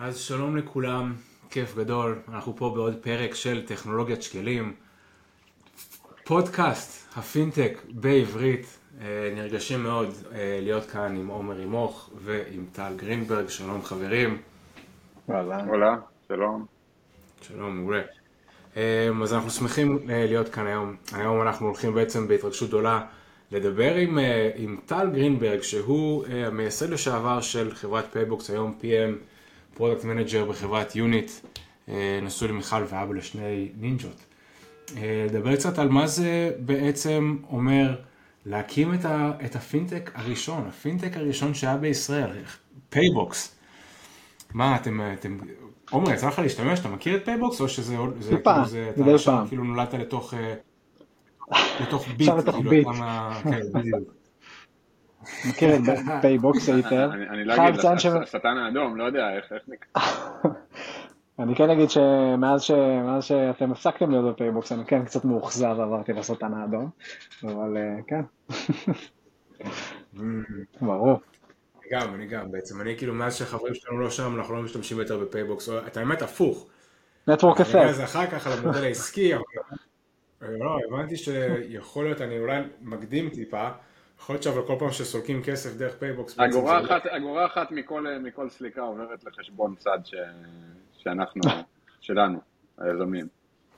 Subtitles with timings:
[0.00, 1.14] אז שלום לכולם,
[1.50, 4.74] כיף גדול, אנחנו פה בעוד פרק של טכנולוגיית שקלים,
[6.24, 13.48] פודקאסט הפינטק בעברית, אה, נרגשים מאוד אה, להיות כאן עם עומר ימוך ועם טל גרינברג,
[13.48, 14.38] שלום חברים.
[15.66, 15.94] Hola,
[16.28, 16.66] שלום.
[17.42, 18.02] שלום, מעולה.
[18.76, 23.06] אה, אז אנחנו שמחים להיות כאן היום, היום אנחנו הולכים בעצם בהתרגשות גדולה
[23.52, 24.18] לדבר עם,
[24.54, 29.37] עם טל גרינברג, שהוא המייסד לשעבר של חברת פייבוקס, היום PM.
[29.78, 31.30] Product manager בחברת Unit,
[31.88, 34.24] אה, נשוי למיכל ואבא לשני נינג'ות.
[34.96, 37.96] לדבר אה, קצת על מה זה בעצם אומר
[38.46, 42.30] להקים את, ה, את הפינטק הראשון, הפינטק הראשון שהיה בישראל,
[42.90, 43.56] פייבוקס.
[44.54, 45.38] מה, אתם, אתם,
[45.90, 49.44] עומר, יצא לך להשתמש, אתה מכיר את פייבוקס או שזה, זה, כאילו, זה, אתה שם,
[49.48, 50.54] כאילו נולדת לתוך, אה,
[51.80, 52.86] לתוך ביט, עכשיו לתוך כאילו, ביט.
[53.42, 54.17] כן, בדיוק.
[55.48, 55.80] מכיר את
[56.22, 57.10] פייבוקס היטב.
[57.30, 57.80] אני לא אגיד,
[58.22, 60.02] השטן האדום, לא יודע איך נקרא.
[61.38, 62.62] אני כן אגיד שמאז
[63.20, 66.90] שאתם הפסקתם להיות בפייבוקס, אני כן קצת מאוכזב עברתי לשטן האדום,
[67.44, 68.20] אבל אה, כן.
[70.80, 71.20] ברור.
[71.80, 74.98] אני גם, אני גם, בעצם, אני כאילו, מאז שהחברים שלנו לא שם, אנחנו לא משתמשים
[74.98, 76.66] יותר בפייבוקס, את האמת הפוך.
[77.28, 77.74] Network effect.
[77.74, 79.44] אני זה אחר כך על המודל העסקי, אבל
[80.42, 83.68] לא, הבנתי שיכול להיות, אני אולי מקדים טיפה,
[84.18, 86.38] יכול להיות אבל כל פעם שסולקים כסף דרך פייבוקס...
[86.38, 90.14] אגורה אחת, אגורה אחת מכל, מכל סליקה עוברת לחשבון צד ש,
[90.98, 91.42] שאנחנו,
[92.00, 92.38] שלנו,
[92.78, 93.26] היזמים.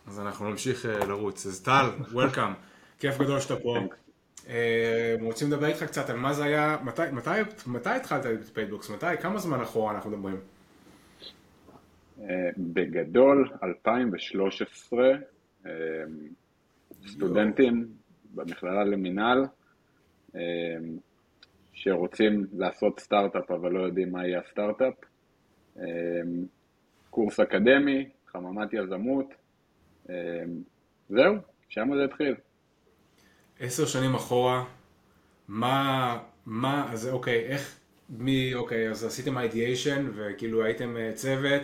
[0.06, 1.46] אז אנחנו נמשיך אה, לרוץ.
[1.46, 2.52] אז טל, welcome,
[2.98, 3.76] כיף גדול שאתה פה.
[4.48, 7.30] אה, רוצים לדבר איתך קצת על מה זה היה, מתי, מתי,
[7.66, 8.90] מתי התחלת את פייבוקס?
[8.90, 10.36] מתי, כמה זמן אחורה אנחנו מדברים?
[12.20, 15.08] אה, בגדול, 2013,
[17.06, 17.88] סטודנטים
[18.34, 19.44] במכללה למינהל,
[21.72, 24.94] שרוצים לעשות סטארט-אפ אבל לא יודעים מה יהיה הסטארט-אפ.
[25.76, 25.82] אמ,
[27.10, 29.34] קורס אקדמי, חממת יזמות,
[30.08, 30.14] אמ,
[31.08, 31.34] זהו,
[31.68, 32.34] שם זה התחיל.
[33.60, 34.64] עשר שנים אחורה,
[35.48, 37.78] מה, מה, אז אוקיי, איך,
[38.10, 41.62] מי, אוקיי, אז עשיתם אידיאשן וכאילו הייתם אה, צוות,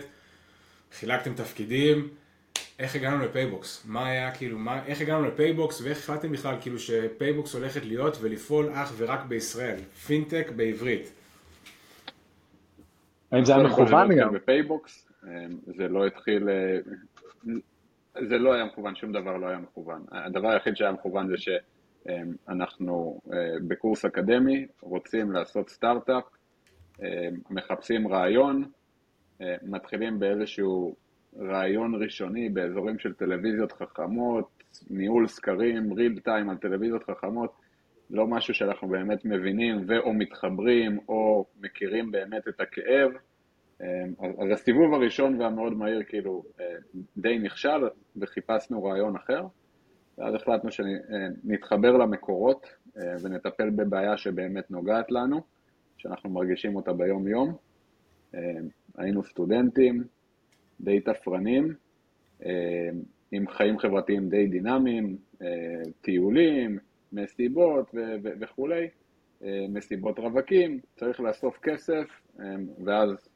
[0.91, 2.09] חילקתם תפקידים,
[2.79, 3.85] איך הגענו לפייבוקס?
[3.85, 8.69] מה היה כאילו, מה, איך הגענו לפייבוקס ואיך החלטתם בכלל כאילו שפייבוקס הולכת להיות ולפעול
[8.73, 11.13] אך ורק בישראל, פינטק בעברית?
[13.31, 14.33] האם זה היה מכוון גם?
[14.33, 15.29] בפייבוקס, אמ,
[15.77, 16.77] זה לא התחיל, אה,
[18.27, 20.05] זה לא היה מכוון, שום דבר לא היה מכוון.
[20.11, 23.37] הדבר היחיד שהיה מכוון זה שאנחנו אה,
[23.67, 26.23] בקורס אקדמי, רוצים לעשות סטארט-אפ,
[27.03, 28.63] אה, מחפשים רעיון,
[29.63, 30.95] מתחילים באיזשהו
[31.39, 37.53] רעיון ראשוני באזורים של טלוויזיות חכמות, ניהול סקרים, ריל טיים על טלוויזיות חכמות,
[38.09, 43.11] לא משהו שאנחנו באמת מבינים ואו מתחברים או מכירים באמת את הכאב.
[43.81, 46.65] אמ, אז הסיבוב הראשון והמאוד מהיר כאילו אה,
[47.17, 47.87] די נכשל
[48.21, 49.41] וחיפשנו רעיון אחר,
[50.17, 52.67] ואז החלטנו שנתחבר למקורות
[52.97, 55.41] אה, ונטפל בבעיה שבאמת נוגעת לנו,
[55.97, 57.55] שאנחנו מרגישים אותה ביום יום.
[58.33, 58.39] אמ,
[58.97, 60.03] היינו סטודנטים,
[60.81, 61.73] די תפרנים,
[62.45, 62.89] אה,
[63.31, 65.47] עם חיים חברתיים די דינמיים, אה,
[66.01, 66.79] טיולים,
[67.13, 67.91] מסיבות
[68.39, 68.87] וכולי,
[69.43, 72.05] אה, מסיבות רווקים, צריך לאסוף כסף,
[72.85, 73.29] ואז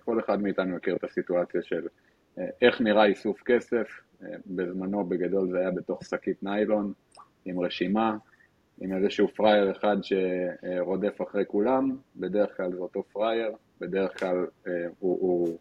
[0.00, 1.86] כל אחד מאיתנו מכיר את הסיטואציה של
[2.62, 4.00] איך נראה איסוף כסף,
[4.46, 6.92] בזמנו בגדול זה היה בתוך שקית ניילון,
[7.44, 8.16] עם רשימה,
[8.80, 14.46] עם איזשהו פראייר אחד שרודף אחרי כולם, בדרך כלל זה אותו פראייר, בדרך כלל
[14.98, 15.58] הוא, הוא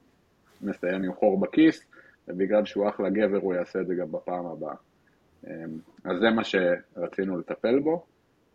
[0.62, 1.86] מסיים עם חור בכיס,
[2.28, 4.76] ובגלל שהוא אחלה גבר הוא יעשה את זה גם בפעם הבאה.
[5.48, 8.06] אמ, אז זה מה שרצינו לטפל בו.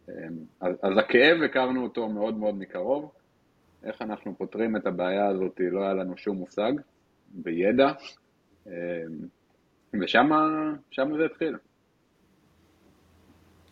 [0.09, 0.15] אמ,
[0.61, 3.13] אז, אז הכאב הכרנו אותו מאוד מאוד מקרוב.
[3.85, 6.73] איך אנחנו פותרים את הבעיה הזאת, לא היה לנו שום מושג,
[7.29, 7.93] בידע,
[8.67, 8.73] אמ,
[10.01, 10.31] ושם
[11.17, 11.57] זה התחיל.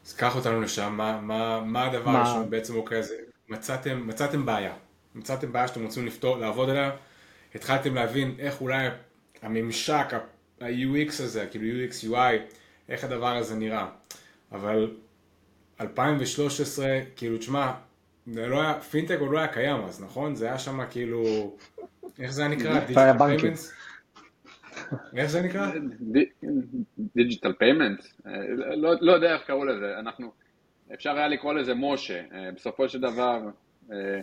[0.06, 3.12] אז קח אותנו לשם, מה, מה, מה הדבר הראשון בעצם אוקיי, אז
[3.48, 4.74] מצאתם, מצאתם בעיה,
[5.14, 6.90] מצאתם בעיה שאתם רוצים לפתור, לעבוד עליה,
[7.54, 8.88] התחלתם להבין איך אולי
[9.42, 10.12] הממשק,
[10.60, 12.54] ה-UX הזה, כאילו UX UI,
[12.88, 13.88] איך הדבר הזה נראה.
[14.52, 14.94] אבל
[15.80, 17.72] 2013, כאילו, תשמע,
[18.26, 20.34] לא היה, פינטק עוד לא היה קיים אז, נכון?
[20.34, 21.56] זה היה שם כאילו,
[22.18, 22.80] איך זה נקרא?
[22.80, 23.72] דיגיטל פיימנטס?
[25.16, 25.70] איך זה נקרא?
[27.16, 28.20] Digital payments?
[28.76, 30.32] לא, לא יודע איך קראו לזה, אנחנו,
[30.94, 33.40] אפשר היה לקרוא לזה משה, אה, בסופו של דבר,
[33.92, 34.20] אה,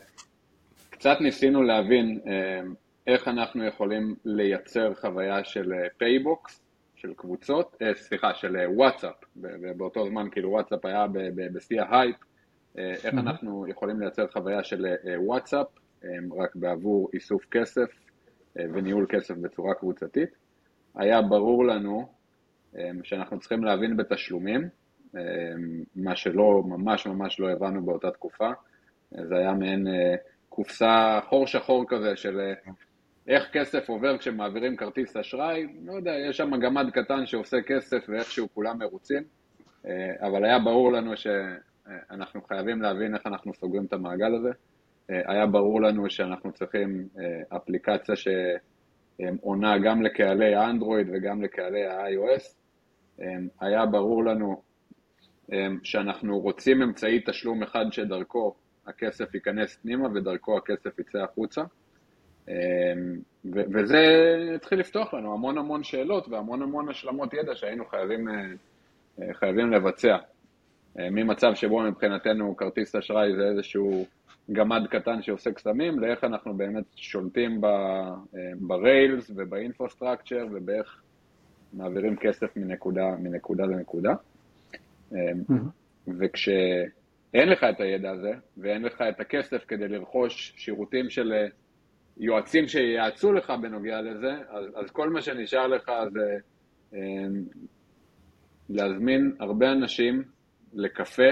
[0.89, 2.61] קצת ניסינו להבין אה,
[3.07, 6.65] איך אנחנו יכולים לייצר חוויה של פייבוקס, אה,
[6.95, 11.05] של קבוצות, אה, סליחה, של וואטסאפ, ובאותו זמן כאילו וואטסאפ היה
[11.53, 12.15] בשיא ההייפ,
[12.77, 13.19] אה, איך mm-hmm.
[13.19, 14.85] אנחנו יכולים לייצר חוויה של
[15.17, 15.67] וואטסאפ,
[16.37, 17.89] רק בעבור איסוף כסף
[18.55, 20.29] וניהול כסף בצורה קבוצתית.
[20.95, 22.07] היה ברור לנו
[23.03, 24.69] שאנחנו צריכים להבין בתשלומים,
[25.95, 28.49] מה שלא, ממש ממש לא הבנו באותה תקופה.
[29.11, 29.87] זה היה מעין
[30.49, 32.39] קופסה חור שחור כזה של
[33.27, 38.47] איך כסף עובר כשמעבירים כרטיס אשראי, לא יודע, יש שם גמד קטן שעושה כסף ואיכשהו
[38.53, 39.23] כולם מרוצים,
[40.21, 44.49] אבל היה ברור לנו שאנחנו חייבים להבין איך אנחנו סוגרים את המעגל הזה.
[45.09, 47.07] היה ברור לנו שאנחנו צריכים
[47.49, 52.55] אפליקציה שעונה גם לקהלי האנדרואיד וגם לקהלי ה-iOS.
[53.61, 54.61] היה ברור לנו
[55.83, 58.55] שאנחנו רוצים אמצעי תשלום אחד שדרכו
[58.87, 61.63] הכסף ייכנס פנימה ודרכו הכסף יצא החוצה.
[63.45, 63.97] וזה
[64.55, 68.27] התחיל לפתוח לנו המון המון שאלות והמון המון השלמות ידע שהיינו חייבים,
[69.33, 70.17] חייבים לבצע.
[70.95, 74.05] ממצב שבו מבחינתנו כרטיס אשראי זה איזשהו
[74.51, 77.61] גמד קטן שעושה קסמים, לאיך אנחנו באמת שולטים
[78.59, 81.01] בריילס ובאינפרסטרקצ'ר ובאיך
[81.73, 84.13] מעבירים כסף מנקודה, מנקודה לנקודה.
[86.19, 91.33] וכשאין לך את הידע הזה ואין לך את הכסף כדי לרכוש שירותים של
[92.19, 96.37] יועצים שיעצו לך בנוגע לזה, אז, אז כל מה שנשאר לך זה
[98.69, 100.23] להזמין הרבה אנשים
[100.73, 101.31] לקפה,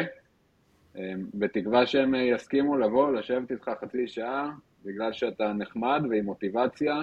[1.34, 4.52] בתקווה שהם יסכימו לבוא, לשבת איתך חצי שעה,
[4.86, 6.96] בגלל שאתה נחמד ועם מוטיבציה,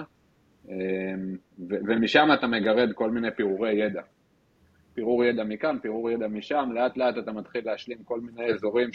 [1.67, 4.01] ומשם אתה מגרד כל מיני פירורי ידע.
[4.93, 8.89] פירור ידע מכאן, פירור ידע משם, לאט לאט אתה מתחיל להשלים כל מיני אזורים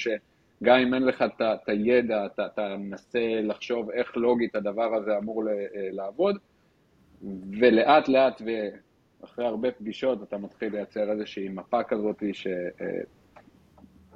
[0.61, 5.45] שגם אם אין לך את הידע, אתה, אתה מנסה לחשוב איך לוגית הדבר הזה אמור
[5.93, 6.37] לעבוד,
[7.61, 8.43] ולאט לאט
[9.23, 12.23] ואחרי הרבה פגישות אתה מתחיל לייצר איזושהי מפה כזאת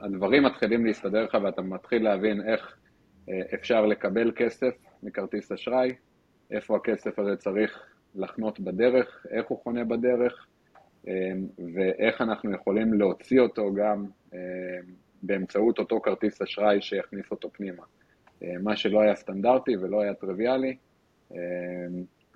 [0.00, 2.76] שהדברים מתחילים להסתדר לך ואתה מתחיל להבין איך
[3.54, 5.94] אפשר לקבל כסף מכרטיס אשראי,
[6.50, 7.82] איפה הכסף הזה צריך
[8.14, 10.46] לחנות בדרך, איך הוא חונה בדרך,
[11.74, 14.04] ואיך אנחנו יכולים להוציא אותו גם
[15.22, 17.82] באמצעות אותו כרטיס אשראי שיכניס אותו פנימה.
[18.62, 20.76] מה שלא היה סטנדרטי ולא היה טריוויאלי,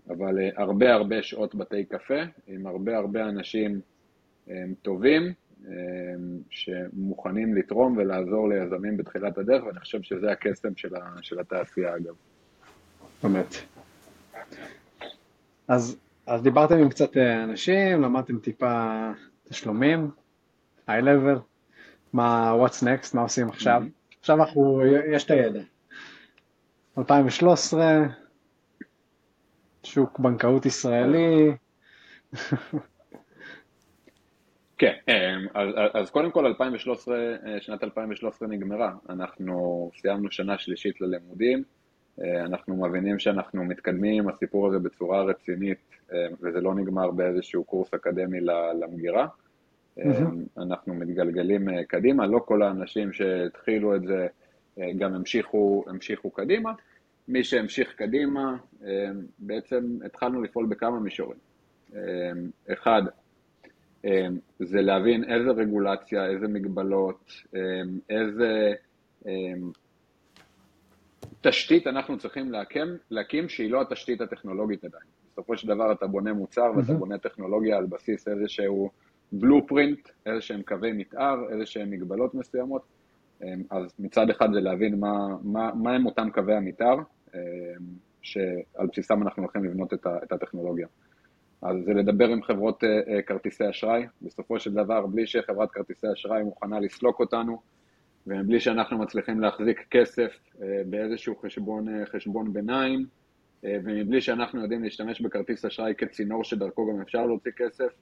[0.09, 3.81] אבל הרבה הרבה שעות בתי קפה עם הרבה הרבה אנשים
[4.83, 5.33] טובים
[6.51, 10.77] שמוכנים לתרום ולעזור ליזמים בתחילת הדרך, ואני חושב שזה הקסם
[11.21, 12.15] של התעשייה אגב.
[13.23, 13.55] באמת.
[15.69, 15.97] אז,
[16.27, 19.11] אז דיברתם עם קצת אנשים, למדתם טיפה
[19.49, 20.11] תשלומים,
[20.87, 21.39] היי לבל,
[22.13, 23.83] מה, what's next, מה עושים עכשיו?
[23.85, 24.19] Mm-hmm.
[24.21, 24.81] עכשיו אנחנו,
[25.13, 25.61] יש את הידע.
[26.99, 28.03] 2013,
[29.83, 31.53] שוק בנקאות ישראלי.
[34.79, 34.95] כן,
[35.55, 37.17] אז, אז קודם כל 2013,
[37.61, 41.63] שנת 2013 נגמרה, אנחנו סיימנו שנה שלישית ללימודים,
[42.21, 45.79] אנחנו מבינים שאנחנו מתקדמים עם הסיפור הזה בצורה רצינית,
[46.41, 48.41] וזה לא נגמר באיזשהו קורס אקדמי
[48.81, 49.27] למגירה.
[49.99, 50.63] Mm-hmm.
[50.63, 54.27] אנחנו מתגלגלים קדימה, לא כל האנשים שהתחילו את זה
[54.99, 56.73] גם המשיכו, המשיכו קדימה.
[57.29, 58.57] מי שהמשיך קדימה,
[59.39, 61.39] בעצם התחלנו לפעול בכמה מישורים.
[62.73, 63.03] אחד,
[64.59, 67.33] זה להבין איזה רגולציה, איזה מגבלות,
[68.11, 68.73] איזה
[71.41, 75.05] תשתית אנחנו צריכים להקים, להקים שהיא לא התשתית הטכנולוגית עדיין.
[75.33, 78.91] בסופו של דבר אתה בונה מוצר ואתה בונה טכנולוגיה על בסיס איזשהו
[79.33, 82.83] בלופרינט, איזה שהם קווי מתאר, איזה שהם מגבלות מסוימות.
[83.71, 86.97] אז מצד אחד זה להבין מה, מה, מה הם אותם קווי המתאר,
[88.23, 90.87] שעל בסיסם אנחנו הולכים לבנות את הטכנולוגיה.
[91.63, 92.85] אז זה לדבר עם חברות
[93.27, 97.61] כרטיסי אשראי, בסופו של דבר, בלי שחברת כרטיסי אשראי מוכנה לסלוק אותנו,
[98.27, 100.39] ובלי שאנחנו מצליחים להחזיק כסף
[100.87, 103.07] באיזשהו חשבון, חשבון ביניים,
[103.63, 107.93] ומבלי שאנחנו יודעים להשתמש בכרטיס אשראי כצינור שדרכו גם אפשר להוציא כסף,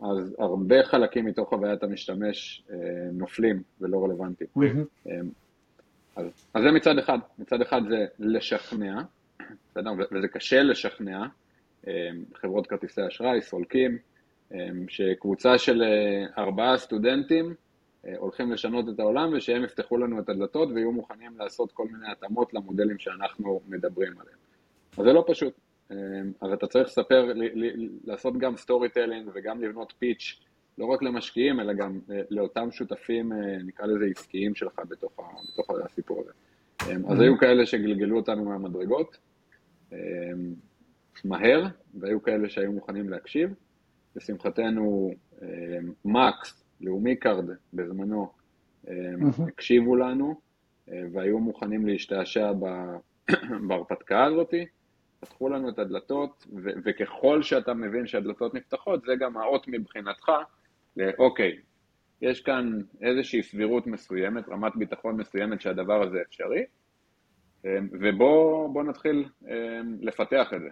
[0.00, 2.64] אז הרבה חלקים מתוך חוויית המשתמש
[3.12, 4.50] נופלים ולא רלוונטיים.
[4.58, 5.10] Mm-hmm.
[6.16, 9.02] אז, אז זה מצד אחד, מצד אחד זה לשכנע,
[9.70, 9.90] בסדר?
[10.12, 11.26] וזה קשה לשכנע
[12.34, 13.98] חברות כרטיסי אשראי, סולקים,
[14.88, 15.82] שקבוצה של
[16.38, 17.54] ארבעה סטודנטים
[18.16, 22.54] הולכים לשנות את העולם ושהם יפתחו לנו את הדלתות ויהיו מוכנים לעשות כל מיני התאמות
[22.54, 24.38] למודלים שאנחנו מדברים עליהם.
[24.98, 25.54] אז זה לא פשוט.
[26.40, 27.32] אז אתה צריך לספר,
[28.04, 30.40] לעשות גם storytelling וגם לבנות pitch,
[30.78, 32.00] לא רק למשקיעים, אלא גם
[32.30, 33.32] לאותם שותפים,
[33.64, 35.12] נקרא לזה עסקיים שלך בתוך,
[35.52, 36.32] בתוך הסיפור הזה.
[37.08, 39.18] אז היו כאלה שגלגלו אותנו מהמדרגות,
[41.24, 43.54] מהר, והיו כאלה שהיו מוכנים להקשיב.
[44.16, 45.10] לשמחתנו,
[46.04, 48.32] מקס, לאומי קארד בזמנו,
[49.48, 50.40] הקשיבו לנו,
[50.88, 52.52] והיו מוכנים להשתעשע
[53.68, 54.66] בהרפתקה הזאתי.
[55.24, 60.32] פתחו לנו את הדלתות, ו- וככל שאתה מבין שהדלתות נפתחות, זה גם האות מבחינתך,
[61.18, 61.58] אוקיי,
[62.22, 66.64] יש כאן איזושהי סבירות מסוימת, רמת ביטחון מסוימת שהדבר הזה אפשרי,
[68.00, 69.28] ובואו נתחיל
[70.00, 70.68] לפתח את זה.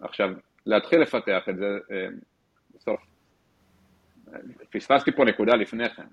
[0.00, 0.30] עכשיו,
[0.66, 1.78] להתחיל לפתח את זה,
[2.74, 3.00] בסוף,
[4.70, 6.06] פספסתי פה נקודה לפני כן.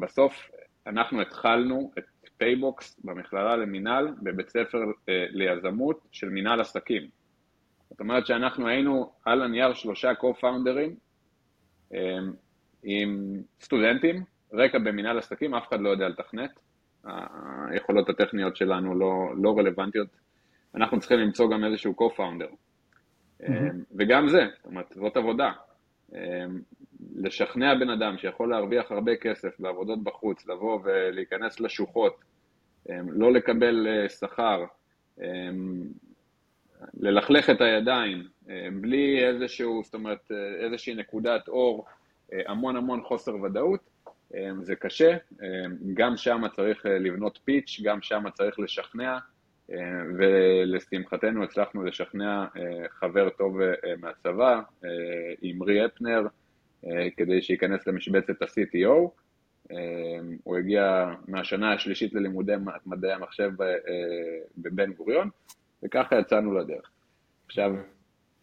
[0.00, 0.50] בסוף
[0.86, 2.04] אנחנו התחלנו את
[2.38, 4.78] פייבוקס במכללה למינהל בבית ספר
[5.08, 7.08] אה, ליזמות של מינהל עסקים.
[7.90, 10.90] זאת אומרת שאנחנו היינו על הנייר שלושה co-founders
[11.94, 12.18] אה,
[12.82, 16.50] עם סטודנטים, רקע במינהל עסקים, אף אחד לא יודע לתכנת,
[17.70, 20.08] היכולות הטכניות שלנו לא, לא רלוונטיות,
[20.74, 22.54] אנחנו צריכים למצוא גם איזשהו co-founder.
[23.42, 23.74] Mm-hmm.
[23.98, 25.52] וגם זה, זאת אומרת, זאת עבודה.
[27.16, 32.16] לשכנע בן אדם שיכול להרוויח הרבה כסף בעבודות בחוץ, לבוא ולהיכנס לשוחות,
[33.08, 34.64] לא לקבל אה, שכר,
[37.00, 38.28] ללכלך את הידיים,
[38.72, 41.86] בלי איזשהו, זאת אומרת, אה, איזושהי נקודת אור,
[42.32, 43.80] אה, המון המון חוסר ודאות,
[44.62, 45.16] זה קשה,
[45.94, 49.18] גם שם צריך לבנות פיץ', גם שם צריך לשכנע,
[50.18, 52.44] ולשמחתנו הצלחנו לשכנע
[52.90, 53.58] חבר טוב
[54.00, 54.60] מהצבא,
[55.44, 56.26] אמרי אפנר,
[57.16, 59.10] כדי שייכנס למשבצת ה-CTO.
[59.72, 59.76] אה,
[60.44, 62.52] הוא הגיע מהשנה השלישית ללימודי
[62.86, 63.66] מדעי המחשב אה,
[64.58, 65.28] בבן גוריון,
[65.82, 66.90] וככה יצאנו לדרך.
[67.46, 67.74] עכשיו,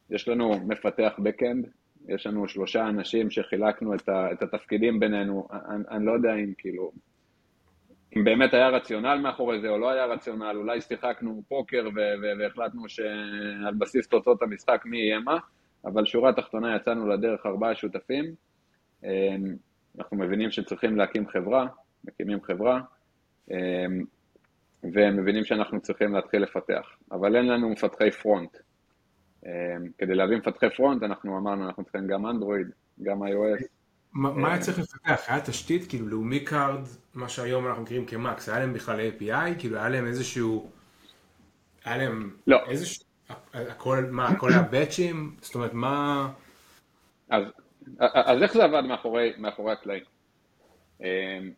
[0.09, 1.67] יש לנו מפתח backend,
[2.07, 6.53] יש לנו שלושה אנשים שחילקנו את, ה, את התפקידים בינינו, אני, אני לא יודע אם
[6.57, 6.91] כאילו,
[8.17, 11.89] אם באמת היה רציונל מאחורי זה או לא היה רציונל, אולי שיחקנו פוקר
[12.39, 15.37] והחלטנו שעל בסיס תוצאות המשחק מי יהיה מה,
[15.85, 18.35] אבל שורה תחתונה יצאנו לדרך ארבעה שותפים,
[19.03, 19.55] אמ,
[19.97, 21.67] אנחנו מבינים שצריכים להקים חברה,
[22.03, 22.81] מקימים חברה,
[23.51, 24.05] אמ,
[24.83, 28.57] ומבינים שאנחנו צריכים להתחיל לפתח, אבל אין לנו מפתחי פרונט.
[29.45, 29.51] אמ,
[29.97, 32.67] כדי להביא מפתחי front, אנחנו אמרנו, אנחנו צריכים גם אנדרואיד,
[33.03, 33.63] גם iOS.
[34.13, 35.21] מה היה צריך לפתח?
[35.27, 36.81] היה תשתית, כאילו לאומי קארד,
[37.13, 39.59] מה שהיום אנחנו מכירים כמקס, היה להם בכלל API?
[39.59, 40.69] כאילו היה להם איזשהו...
[41.85, 42.35] היה להם...
[42.47, 42.57] לא.
[42.69, 43.05] איזשהו...
[43.53, 45.35] הכל, מה, הכל היה באצ'ים?
[45.41, 46.27] זאת אומרת, מה...
[47.29, 47.43] אז,
[47.99, 50.03] אז איך זה עבד מאחורי, מאחורי הקלעים?
[51.01, 51.51] אמ,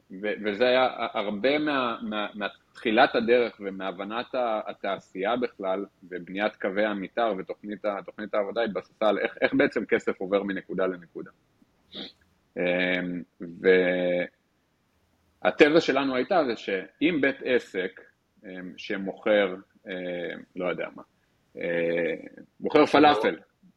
[0.46, 4.26] וזה היה הרבה מה, מה, מתחילת הדרך ומהבנת
[4.68, 10.86] התעשייה בכלל ובניית קווי המתאר ותוכנית העבודה התבססה על איך, איך בעצם כסף עובר מנקודה
[10.88, 11.32] לנקודה.
[12.58, 13.24] אמ,
[15.44, 18.02] והתזה שלנו הייתה זה שאם בית עסק
[18.46, 19.56] אמ, שמוכר,
[20.56, 21.04] לא יודע מה,
[22.60, 23.36] מוכר פלאפל,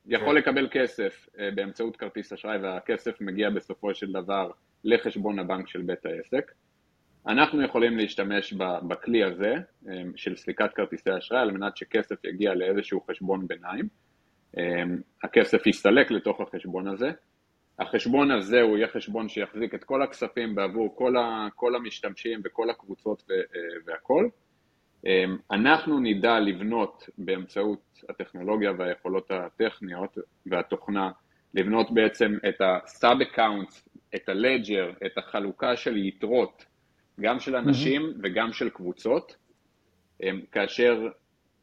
[0.08, 4.50] יכול לקבל כסף אה, באמצעות כרטיס אשראי והכסף מגיע בסופו של דבר
[4.84, 6.52] לחשבון הבנק של בית העסק.
[7.26, 8.52] אנחנו יכולים להשתמש
[8.88, 9.54] בכלי הזה
[9.88, 13.88] אה, של סליקת כרטיסי אשראי על מנת שכסף יגיע לאיזשהו חשבון ביניים.
[14.58, 14.82] אה,
[15.22, 17.10] הכסף יסתלק לתוך החשבון הזה.
[17.78, 22.70] החשבון הזה הוא יהיה חשבון שיחזיק את כל הכספים בעבור כל, ה, כל המשתמשים וכל
[22.70, 23.22] הקבוצות
[23.86, 24.28] והכל.
[25.06, 31.10] אמ, אנחנו נדע לבנות באמצעות הטכנולוגיה והיכולות הטכניות והתוכנה,
[31.54, 36.64] לבנות בעצם את ה-sub accounts, את ה-ledger, את החלוקה של יתרות,
[37.20, 38.20] גם של אנשים mm-hmm.
[38.22, 39.36] וגם של קבוצות,
[40.22, 41.08] אמ, כאשר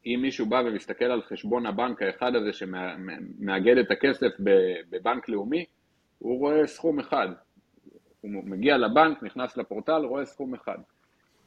[0.06, 4.32] אם מישהו בא ומסתכל על חשבון הבנק האחד הזה שמאגד את הכסף
[4.90, 5.64] בבנק לאומי,
[6.18, 7.28] הוא רואה סכום אחד.
[8.20, 10.78] הוא מגיע לבנק, נכנס לפורטל, רואה סכום אחד.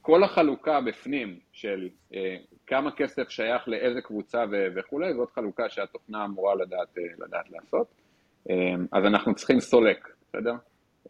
[0.10, 2.38] כל החלוקה בפנים של אה,
[2.68, 7.88] כמה כסף שייך לאיזה קבוצה ו- וכולי, זאת חלוקה שהתוכנה אמורה לדעת, אה, לדעת לעשות.
[8.50, 8.56] אה,
[8.92, 10.54] אז אנחנו צריכים סולק, בסדר?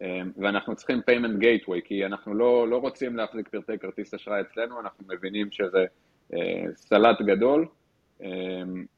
[0.02, 4.80] אה, ואנחנו צריכים payment gateway, כי אנחנו לא, לא רוצים להחזיק פרטי כרטיס אשראי אצלנו,
[4.80, 5.84] אנחנו מבינים שזה
[6.34, 7.66] אה, סלט גדול,
[8.22, 8.28] אה,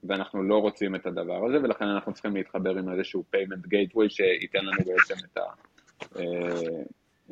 [0.05, 4.65] ואנחנו לא רוצים את הדבר הזה, ולכן אנחנו צריכים להתחבר עם איזשהו payment gateway שייתן
[4.65, 5.43] לנו בעצם את, ה,
[6.17, 6.83] אה,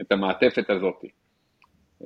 [0.01, 1.09] את המעטפת הזאתי.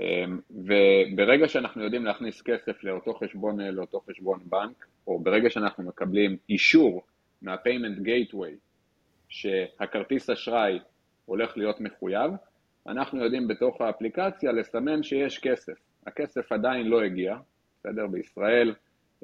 [0.01, 6.37] אמ, וברגע שאנחנו יודעים להכניס כסף לאותו חשבון, לאותו חשבון בנק, או ברגע שאנחנו מקבלים
[6.49, 7.03] אישור
[7.43, 8.55] מה-payment gateway
[9.29, 10.79] שהכרטיס אשראי
[11.25, 12.31] הולך להיות מחויב,
[12.87, 15.79] אנחנו יודעים בתוך האפליקציה לסמן שיש כסף.
[16.07, 17.37] הכסף עדיין לא הגיע,
[17.81, 18.07] בסדר?
[18.07, 18.75] בישראל,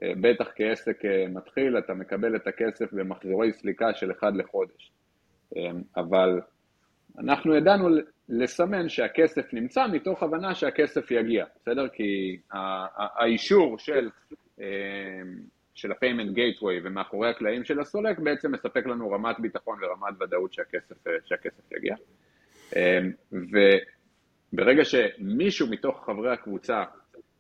[0.02, 4.92] אה, בטח כעסק אה, מתחיל, אתה מקבל את הכסף במחזורי סליקה של אחד לחודש.
[5.56, 6.40] אמ, אבל
[7.18, 7.88] אנחנו ידענו
[8.28, 11.88] לסמן שהכסף נמצא מתוך הבנה שהכסף יגיע, בסדר?
[11.88, 12.38] כי
[13.18, 14.10] האישור של,
[14.60, 14.66] אה,
[15.74, 21.06] של ה-payment gateway ומאחורי הקלעים של הסולק בעצם מספק לנו רמת ביטחון ורמת ודאות שהכסף,
[21.06, 21.96] אה, שהכסף יגיע.
[22.76, 22.98] אה,
[24.52, 26.84] וברגע שמישהו מתוך חברי הקבוצה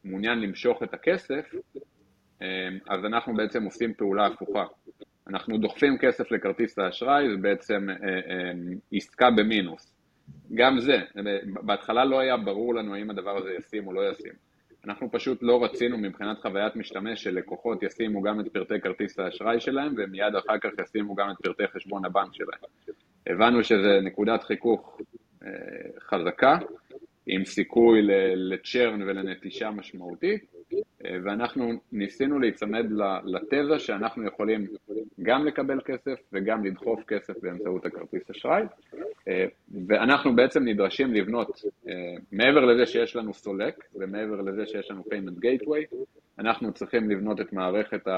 [0.04, 1.54] מעוניין למשוך את הכסף,
[2.88, 4.64] אז אנחנו בעצם עושים פעולה הפוכה.
[5.28, 7.88] אנחנו דוחפים כסף לכרטיס האשראי, זה בעצם
[8.92, 9.94] עסקה במינוס.
[10.54, 10.98] גם זה,
[11.62, 14.32] בהתחלה לא היה ברור לנו האם הדבר הזה ישים או לא ישים.
[14.84, 19.94] אנחנו פשוט לא רצינו מבחינת חוויית משתמש שלקוחות ישימו גם את פרטי כרטיס האשראי שלהם
[19.96, 22.60] ומיד אחר כך ישימו גם את פרטי חשבון הבנק שלהם.
[23.26, 25.00] הבנו שזה נקודת חיכוך
[25.42, 25.48] אה,
[26.00, 26.58] חזקה,
[27.32, 28.00] עם סיכוי
[28.34, 30.44] לצ'רן ולנטישה משמעותית,
[31.04, 32.86] אה, ואנחנו ניסינו להיצמד
[33.24, 34.66] לתזה שאנחנו יכולים
[35.22, 38.62] גם לקבל כסף וגם לדחוף כסף באמצעות הכרטיס אשראי,
[39.28, 39.44] אה,
[39.88, 41.92] ואנחנו בעצם נדרשים לבנות, אה,
[42.32, 45.96] מעבר לזה שיש לנו סולק ומעבר לזה שיש לנו payment gateway,
[46.38, 48.08] אנחנו צריכים לבנות את מערכת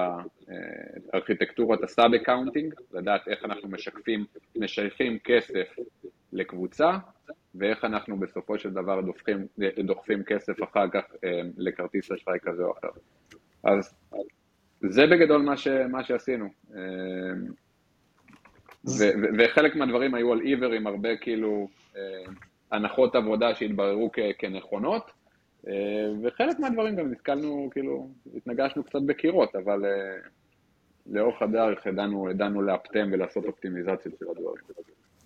[1.12, 4.24] הארכיטקטורת ה sub accounting, לדעת איך אנחנו משקפים,
[4.56, 5.76] משייכים כסף
[6.32, 6.90] לקבוצה
[7.54, 9.46] ואיך אנחנו בסופו של דבר דוחפים,
[9.84, 12.88] דוחפים כסף אחר כך אה, לכרטיס אשראי כזה או אחר.
[13.64, 13.94] אז
[14.80, 16.46] זה בגדול מה, ש, מה שעשינו.
[16.74, 16.80] אה,
[18.86, 22.02] ו, ו, וחלק מהדברים היו על עיוור עם הרבה כאילו אה,
[22.72, 25.10] הנחות עבודה שהתבררו כ, כנכונות,
[26.22, 29.84] וחלק מהדברים גם נתקלנו, כאילו, התנגשנו קצת בקירות, אבל
[31.06, 34.64] לאורך הדרך ידענו, לאפטם ולעשות אופטימיזציות של הדברים.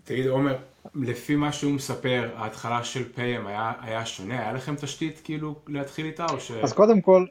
[0.06, 0.56] תגיד, עומר,
[0.94, 4.38] לפי מה שהוא מספר, ההתחלה של פיים היה, היה שונה?
[4.38, 6.50] היה לכם תשתית כאילו להתחיל איתה או ש...
[6.50, 7.26] אז קודם כל,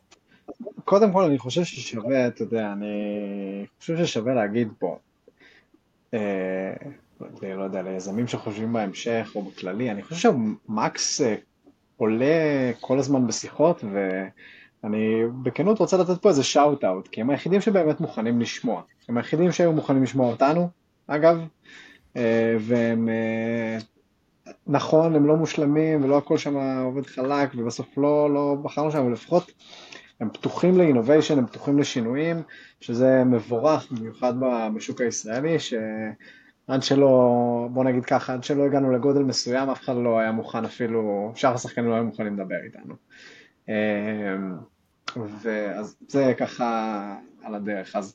[0.85, 4.97] קודם כל אני חושב ששווה, אתה יודע, אני חושב ששווה להגיד פה,
[6.13, 6.73] אה,
[7.41, 10.31] לא יודע, ליזמים שחושבים בהמשך או בכללי, אני חושב
[10.67, 11.35] שמקס אה,
[11.97, 13.83] עולה כל הזמן בשיחות
[14.83, 19.17] ואני בכנות רוצה לתת פה איזה שאוט אאוט, כי הם היחידים שבאמת מוכנים לשמוע, הם
[19.17, 20.69] היחידים שהיו מוכנים לשמוע אותנו,
[21.07, 21.37] אגב,
[22.59, 23.77] והם, אה,
[24.67, 29.11] נכון, הם לא מושלמים ולא הכל שם עובד חלק ובסוף לא, לא בחרנו שם, אבל
[29.11, 29.51] לפחות
[30.19, 32.43] הם פתוחים לאינוביישן, הם פתוחים לשינויים,
[32.79, 34.33] שזה מבורך, במיוחד
[34.75, 40.19] בשוק הישראלי, שעד שלא, בוא נגיד ככה, עד שלא הגענו לגודל מסוים, אף אחד לא
[40.19, 42.95] היה מוכן אפילו, שאר השחקנים לא היו מוכנים לדבר איתנו.
[43.69, 44.35] אה,
[45.41, 47.95] ואז זה ככה על הדרך.
[47.95, 48.13] אז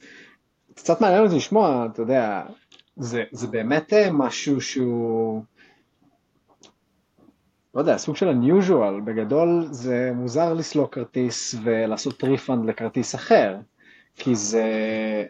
[0.75, 2.43] קצת מעניין אותי לשמוע, אתה יודע,
[2.97, 5.43] זה, זה באמת אה, משהו שהוא,
[7.75, 13.57] לא יודע, סוג של unusual, בגדול זה מוזר לסלוק כרטיס ולעשות refund לכרטיס אחר,
[14.17, 14.65] כי זה,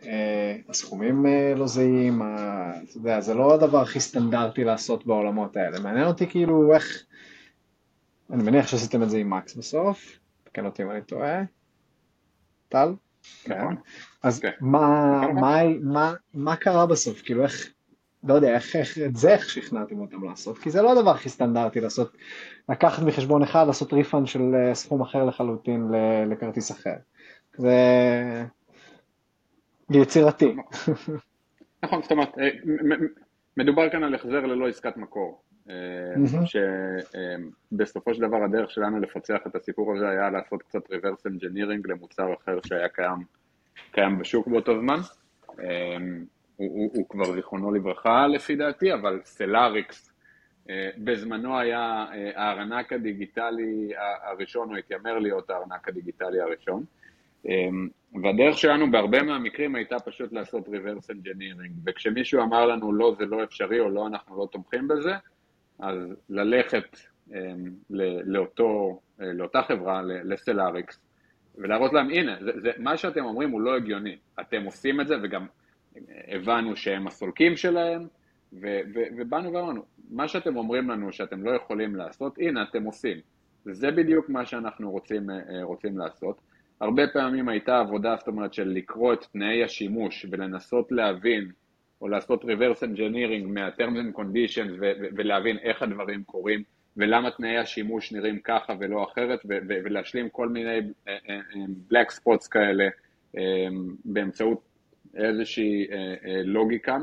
[0.06, 5.56] אה, הסכומים אה, לא זהים, אה, אתה יודע, זה לא הדבר הכי סטנדרטי לעשות בעולמות
[5.56, 7.04] האלה, מעניין אותי כאילו איך,
[8.30, 11.42] אני מניח שעשיתם את זה עם מקס בסוף, תקן אותי אם אני טועה,
[12.68, 12.94] טל?
[13.48, 13.76] נכון.
[14.22, 14.50] אז כן.
[14.60, 15.40] מה, נכון.
[15.40, 17.22] מה, מה, מה קרה בסוף?
[17.22, 17.70] כאילו איך,
[18.24, 20.58] לא יודע, איך, איך את זה איך שכנעתם אותם לעשות?
[20.58, 22.16] כי זה לא הדבר הכי סטנדרטי לעשות,
[22.68, 25.88] לקחת מחשבון אחד, לעשות ריפאנד של אה, סכום אחר לחלוטין
[26.30, 26.94] לכרטיס אחר.
[27.56, 27.74] זה
[29.90, 30.56] יצירתי.
[31.82, 32.48] נכון, זאת אומרת, אה,
[33.56, 35.42] מדובר כאן על החזר ללא עסקת מקור.
[35.68, 36.14] אה,
[37.72, 42.34] שבסופו של דבר הדרך שלנו לפצח את הסיפור הזה היה לעשות קצת reverse engineering למוצר
[42.34, 43.24] אחר שהיה קיים,
[43.92, 44.98] קיים בשוק באותו זמן.
[45.60, 45.96] אה,
[46.56, 50.12] הוא, הוא, הוא כבר זיכרונו לברכה לפי דעתי, אבל סלאריקס
[50.70, 53.92] אה, בזמנו היה הארנק הדיגיטלי
[54.22, 56.84] הראשון, הוא התיימר להיות הארנק הדיגיטלי הראשון.
[58.22, 63.44] והדרך שלנו בהרבה מהמקרים הייתה פשוט לעשות reverse engineering, וכשמישהו אמר לנו לא, זה לא
[63.44, 65.12] אפשרי או לא, אנחנו לא תומכים בזה,
[65.82, 66.98] אז ללכת
[67.34, 67.70] אמ,
[68.24, 71.00] לאותו, אה, לאותה חברה, לסלאריקס,
[71.56, 75.14] ולהראות להם, הנה, זה, זה, מה שאתם אומרים הוא לא הגיוני, אתם עושים את זה,
[75.22, 75.46] וגם
[76.28, 78.06] הבנו שהם הסולקים שלהם,
[78.52, 83.16] ו, ו, ובאנו ואמרנו, מה שאתם אומרים לנו שאתם לא יכולים לעשות, הנה, אתם עושים.
[83.64, 86.40] זה בדיוק מה שאנחנו רוצים, אה, רוצים לעשות.
[86.80, 91.50] הרבה פעמים הייתה עבודה, זאת אומרת, של לקרוא את תנאי השימוש ולנסות להבין
[92.00, 94.72] או לעשות reverse engineering מה-terms and conditions
[95.16, 96.62] ולהבין איך הדברים קורים
[96.96, 101.40] ולמה תנאי השימוש נראים ככה ולא אחרת ולהשלים כל מיני אה, אה, אה,
[101.92, 102.88] black spots כאלה
[104.04, 104.60] באמצעות
[105.14, 105.86] איזושהי
[106.44, 106.96] לוגיקה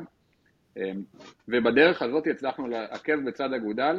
[1.47, 3.97] ובדרך הזאת הצלחנו לעכב בצד אגודל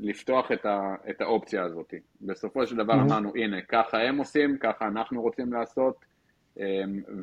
[0.00, 1.94] לפתוח את, ה, את האופציה הזאת.
[2.20, 6.04] בסופו של דבר אמרנו, הנה, ככה הם עושים, ככה אנחנו רוצים לעשות,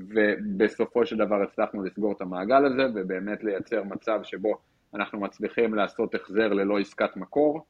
[0.09, 4.57] ובסופו של דבר הצלחנו לסגור את המעגל הזה ובאמת לייצר מצב שבו
[4.93, 7.65] אנחנו מצליחים לעשות החזר ללא עסקת מקור,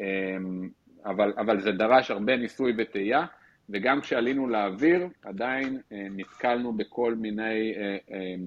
[0.00, 0.68] אמ,
[1.06, 3.26] אבל, אבל זה דרש הרבה ניסוי וטעייה,
[3.70, 8.40] וגם כשעלינו לאוויר עדיין אה, נתקלנו בכל מיני אה, אמ,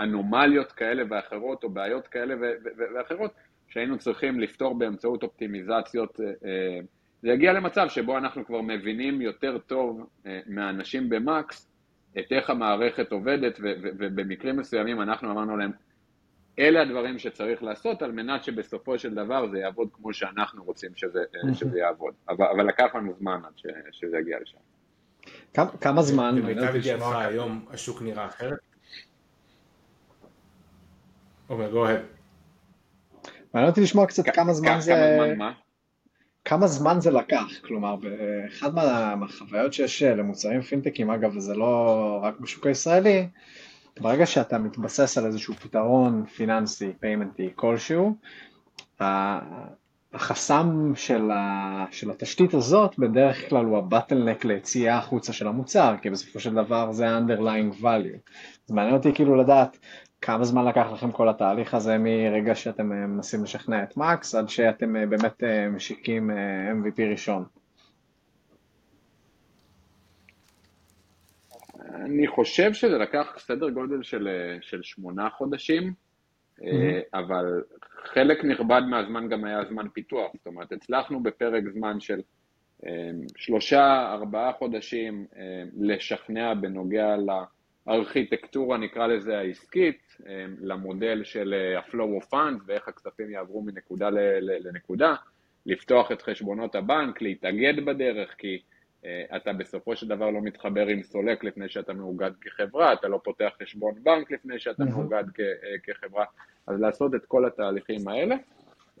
[0.00, 2.34] אנומליות כאלה ואחרות או בעיות כאלה
[2.94, 3.30] ואחרות
[3.68, 6.80] שהיינו צריכים לפתור באמצעות אופטימיזציות אה,
[7.22, 10.06] זה יגיע למצב שבו אנחנו כבר מבינים יותר טוב
[10.46, 11.69] מהאנשים במקס
[12.18, 13.58] את איך המערכת עובדת,
[13.98, 15.70] ובמקרים מסוימים אנחנו אמרנו להם,
[16.58, 21.20] אלה הדברים שצריך לעשות על מנת שבסופו של דבר זה יעבוד כמו שאנחנו רוצים שזה,
[21.54, 22.14] שזה יעבוד.
[22.28, 24.58] אבל, אבל לקח לנו זמן עד ש, שזה יגיע לשם.
[25.54, 26.34] כמה, כמה זמן?
[26.36, 28.58] למיטב ידיעתך היום השוק נראה אחרת?
[31.46, 32.20] עומר, go ahead.
[33.54, 34.92] מעניין אותי לשמוע קצת כמה זמן זה...
[34.92, 35.52] כמה זמן מה?
[36.44, 37.96] כמה זמן זה לקח, כלומר,
[38.48, 38.72] אחת
[39.16, 43.28] מהחוויות שיש למוצרים פינטקים, אגב, וזה לא רק בשוק הישראלי,
[44.00, 48.16] ברגע שאתה מתבסס על איזשהו פתרון פיננסי, פיימנטי כלשהו,
[50.14, 56.10] החסם של, ה, של התשתית הזאת בדרך כלל הוא הבטלנק ליציאה החוצה של המוצר, כי
[56.10, 58.30] בסופו של דבר זה ה-underlying value.
[58.68, 59.78] אז מעניין אותי כאילו לדעת
[60.22, 65.10] כמה זמן לקח לכם כל התהליך הזה מרגע שאתם מנסים לשכנע את מקס עד שאתם
[65.10, 66.30] באמת משיקים
[66.82, 67.44] MVP ראשון.
[71.94, 74.28] אני חושב שזה לקח סדר גודל של,
[74.60, 75.92] של שמונה חודשים,
[76.58, 76.64] mm-hmm.
[77.14, 77.62] אבל
[78.04, 82.20] חלק נכבד מהזמן גם היה זמן פיתוח, זאת אומרת, הצלחנו בפרק זמן של
[83.36, 85.26] שלושה, ארבעה חודשים
[85.80, 87.16] לשכנע בנוגע
[87.90, 90.16] לארכיטקטורה, נקרא לזה העסקית,
[90.60, 94.08] למודל של ה-flow of funds ואיך הכספים יעברו מנקודה
[94.40, 95.14] לנקודה,
[95.66, 98.62] לפתוח את חשבונות הבנק, להתאגד בדרך, כי
[99.04, 103.20] אה, אתה בסופו של דבר לא מתחבר עם סולק לפני שאתה מאוגד כחברה, אתה לא
[103.24, 106.24] פותח חשבון בנק לפני שאתה מאוגד אה, כחברה,
[106.66, 108.36] אז לעשות את כל התהליכים האלה,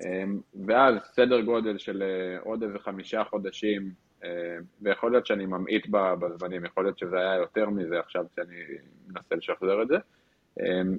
[0.04, 0.24] אה,
[0.66, 2.02] ואז סדר גודל של
[2.40, 3.90] עוד איזה חמישה חודשים,
[4.82, 8.56] ויכול להיות שאני ממעיט בזמנים, יכול להיות שזה היה יותר מזה עכשיו שאני
[9.08, 9.96] מנסה לשחזר את זה,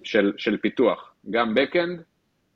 [0.04, 2.02] של, של פיתוח, גם backend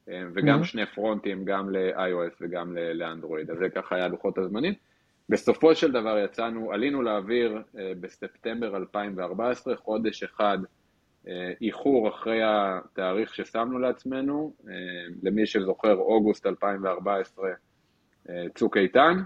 [0.08, 0.65] וגם mm-hmm.
[0.65, 4.73] שני פרונטים, גם ל-iOS וגם לאנדרואיד, אז זה ככה היה לוחות הזמנים.
[5.30, 10.58] בסופו של דבר יצאנו, עלינו לאוויר אה, בספטמבר 2014, חודש אחד
[11.28, 14.73] אה, איחור אחרי התאריך ששמנו לעצמנו, אה,
[15.23, 17.49] למי שזוכר אוגוסט 2014
[18.56, 19.17] צוק איתן,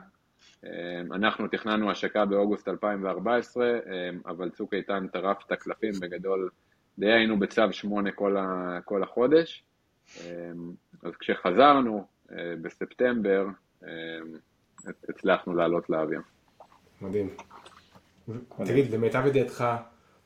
[1.11, 3.79] אנחנו תכננו השקה באוגוסט 2014,
[4.25, 6.49] אבל צוק איתן טרף את הקלפים בגדול,
[6.99, 9.63] די היינו בצו 8 כל, ה, כל החודש,
[11.03, 12.05] אז כשחזרנו
[12.61, 13.45] בספטמבר,
[15.09, 16.21] הצלחנו לעלות לאוויר.
[17.01, 17.29] מדהים.
[18.65, 19.65] תגיד, למיטב ידיעתך,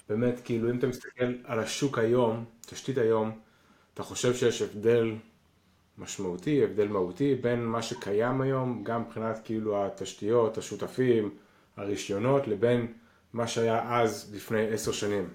[0.09, 3.39] באמת, כאילו, אם אתה מסתכל על השוק היום, תשתית היום,
[3.93, 5.15] אתה חושב שיש הבדל
[5.97, 11.29] משמעותי, הבדל מהותי, בין מה שקיים היום, גם מבחינת כאילו התשתיות, השותפים,
[11.77, 12.93] הרישיונות, לבין
[13.33, 15.29] מה שהיה אז לפני עשר שנים?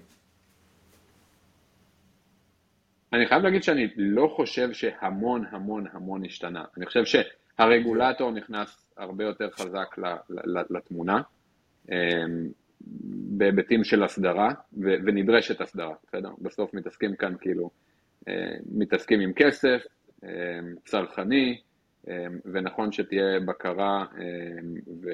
[3.13, 6.63] אני חייב להגיד שאני לא חושב שהמון המון המון השתנה.
[6.77, 9.95] אני חושב שהרגולטור נכנס הרבה יותר חזק
[10.69, 11.21] לתמונה,
[11.91, 11.95] אמ,
[13.37, 16.29] בהיבטים של הסדרה, ונדרשת הסדרה, בסדר?
[16.41, 17.69] בסוף מתעסקים כאן כאילו,
[18.27, 18.33] אה,
[18.71, 19.81] מתעסקים עם כסף,
[20.85, 21.61] צרכני,
[22.07, 24.05] אמ, ונכון שתהיה בקרה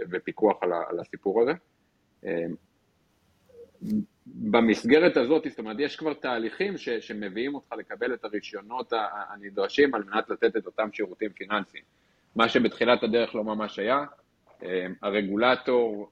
[0.10, 1.52] ופיקוח על הסיפור הזה.
[4.26, 8.94] במסגרת הזאת, זאת אומרת, יש כבר תהליכים ש, שמביאים אותך לקבל את הרישיונות
[9.32, 11.84] הנדרשים על מנת לתת את אותם שירותים פיננסיים.
[12.36, 14.06] מה שבתחילת הדרך לא ממש היה.
[15.02, 16.12] הרגולטור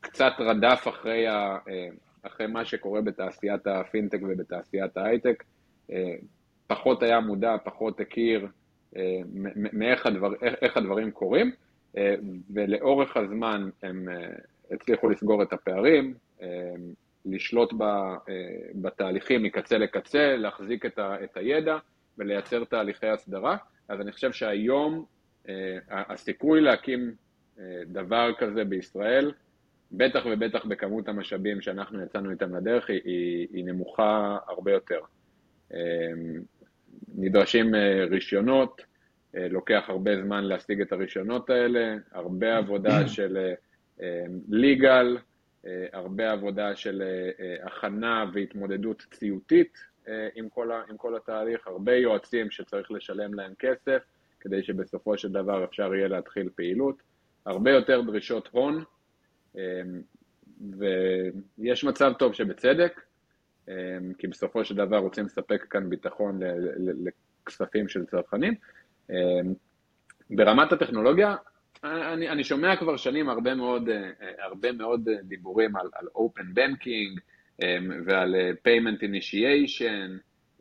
[0.00, 1.58] קצת רדף אחרי, ה,
[2.22, 5.44] אחרי מה שקורה בתעשיית הפינטק ובתעשיית ההייטק,
[6.66, 8.46] פחות היה מודע, פחות הכיר
[9.54, 11.50] מאיך הדבר, איך הדברים קורים,
[12.50, 14.08] ולאורך הזמן הם
[14.70, 16.14] הצליחו לסגור את הפערים,
[17.26, 17.72] לשלוט
[18.74, 21.78] בתהליכים מקצה לקצה, להחזיק את הידע
[22.18, 23.56] ולייצר תהליכי הסדרה.
[23.88, 25.04] אז אני חושב שהיום
[25.48, 27.14] אה, הסיכוי להקים
[27.58, 29.32] אה, דבר כזה בישראל,
[29.92, 35.00] בטח ובטח בכמות המשאבים שאנחנו יצאנו איתם לדרך, היא, היא, היא נמוכה הרבה יותר.
[37.16, 37.74] אה, נדרשים
[38.10, 38.82] רישיונות,
[39.34, 43.52] לוקח הרבה זמן להשיג את הרישיונות האלה, הרבה עבודה של
[44.50, 45.18] legal,
[45.92, 47.02] הרבה עבודה של
[47.62, 49.52] הכנה והתמודדות ציות
[50.08, 54.02] אה, עם כל, ה, עם כל התהליך, הרבה יועצים שצריך לשלם להם כסף
[54.40, 57.02] כדי שבסופו של דבר אפשר יהיה להתחיל פעילות,
[57.46, 58.84] הרבה יותר דרישות הון,
[59.58, 59.82] אה,
[61.58, 63.02] ויש מצב טוב שבצדק, אה,
[64.18, 66.40] כי בסופו של דבר רוצים לספק כאן ביטחון
[67.04, 68.54] לכספים של צרכנים.
[70.30, 71.36] ברמת הטכנולוגיה,
[71.84, 73.88] אני, אני שומע כבר שנים הרבה מאוד,
[74.38, 77.20] הרבה מאוד דיבורים על, על open banking,
[77.62, 80.10] אמ, ועל אה, payment initiation,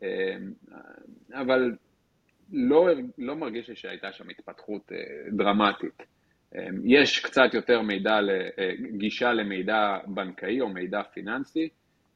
[0.04, 0.54] אמ,
[1.34, 1.72] אבל
[2.52, 4.92] לא, לא מרגיש לי שהייתה שם התפתחות
[5.32, 6.04] דרמטית.
[6.84, 8.20] יש קצת יותר מידע,
[8.98, 11.70] גישה למידע בנקאי או מידע פיננסי,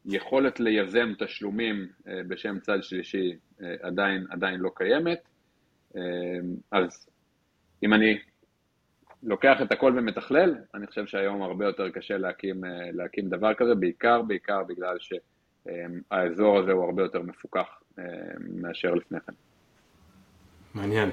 [0.10, 1.88] יכולת לייזם תשלומים
[2.28, 3.36] בשם צד שלישי
[3.82, 5.20] עדיין, עדיין לא קיימת,
[6.72, 7.10] אז
[7.84, 8.20] אם אני
[9.24, 14.22] לוקח את הכל ומתכלל, אני חושב שהיום הרבה יותר קשה להקים, להקים דבר כזה, בעיקר,
[14.22, 17.68] בעיקר בגלל שהאזור הזה הוא הרבה יותר מפוקח
[18.62, 19.34] מאשר לפני כן.
[20.74, 21.10] מעניין.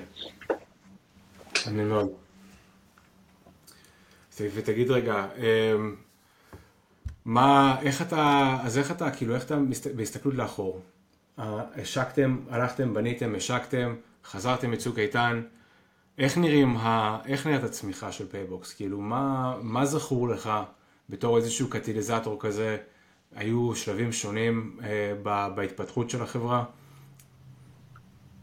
[1.67, 2.13] מעניין מאוד.
[4.41, 5.27] ותגיד רגע,
[7.27, 9.57] מה, איך אתה, אז איך אתה, כאילו, איך אתה
[9.97, 10.81] בהסתכלות לאחור?
[11.39, 15.43] השקתם, הלכתם, בניתם, השקתם, חזרתם מצוק איתן,
[16.19, 17.19] איך נראים, ה...
[17.27, 18.75] איך נראית הצמיחה של פייבוקס?
[18.75, 20.51] כאילו, מה, מה זכור לך
[21.11, 22.77] בתור איזשהו קטליזטור כזה?
[23.35, 26.65] היו שלבים שונים אה, בהתפתחות של החברה?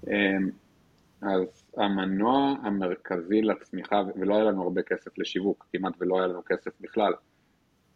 [0.07, 0.49] אמ,
[1.21, 6.71] אז המנוע המרכזי לצמיחה, ולא היה לנו הרבה כסף לשיווק, כמעט ולא היה לנו כסף
[6.81, 7.13] בכלל.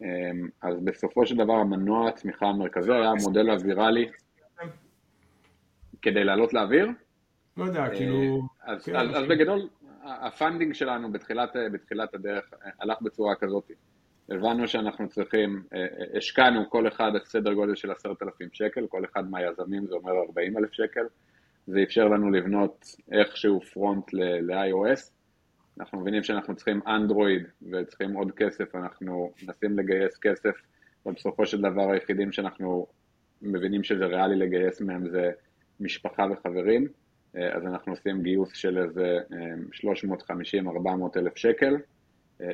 [0.02, 4.08] אמ, אז בסופו של דבר המנוע הצמיחה המרכזי היה המודל הוויראלי
[6.02, 6.88] כדי לעלות לאוויר.
[7.56, 8.42] לא יודע, כאילו...
[8.62, 9.68] אז, כן, אז, אז בגדול,
[10.04, 12.44] ה funding שלנו בתחילת, בתחילת הדרך
[12.80, 13.70] הלך בצורה כזאת.
[14.28, 15.62] הבנו שאנחנו צריכים,
[16.16, 20.12] השקענו כל אחד את סדר גודל של עשרת אלפים שקל, כל אחד מהיזמים זה אומר
[20.12, 21.04] ארבעים אלף שקל.
[21.66, 25.17] זה אפשר לנו לבנות איכשהו פרונט ל-iOS.
[25.80, 30.56] אנחנו מבינים שאנחנו צריכים אנדרואיד וצריכים עוד כסף, אנחנו מנסים לגייס כסף,
[31.06, 32.86] ובסופו של דבר היחידים שאנחנו
[33.42, 35.30] מבינים שזה ריאלי לגייס מהם זה
[35.80, 36.88] משפחה וחברים,
[37.34, 39.18] אז אנחנו עושים גיוס של איזה
[39.74, 39.78] 350-400
[41.16, 41.76] אלף שקל.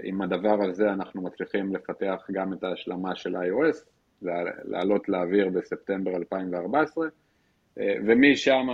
[0.03, 3.77] עם הדבר הזה אנחנו מצליחים לפתח גם את ההשלמה של iOS,
[4.65, 7.09] לעלות לאוויר בספטמבר 2014,
[7.77, 8.67] ומשם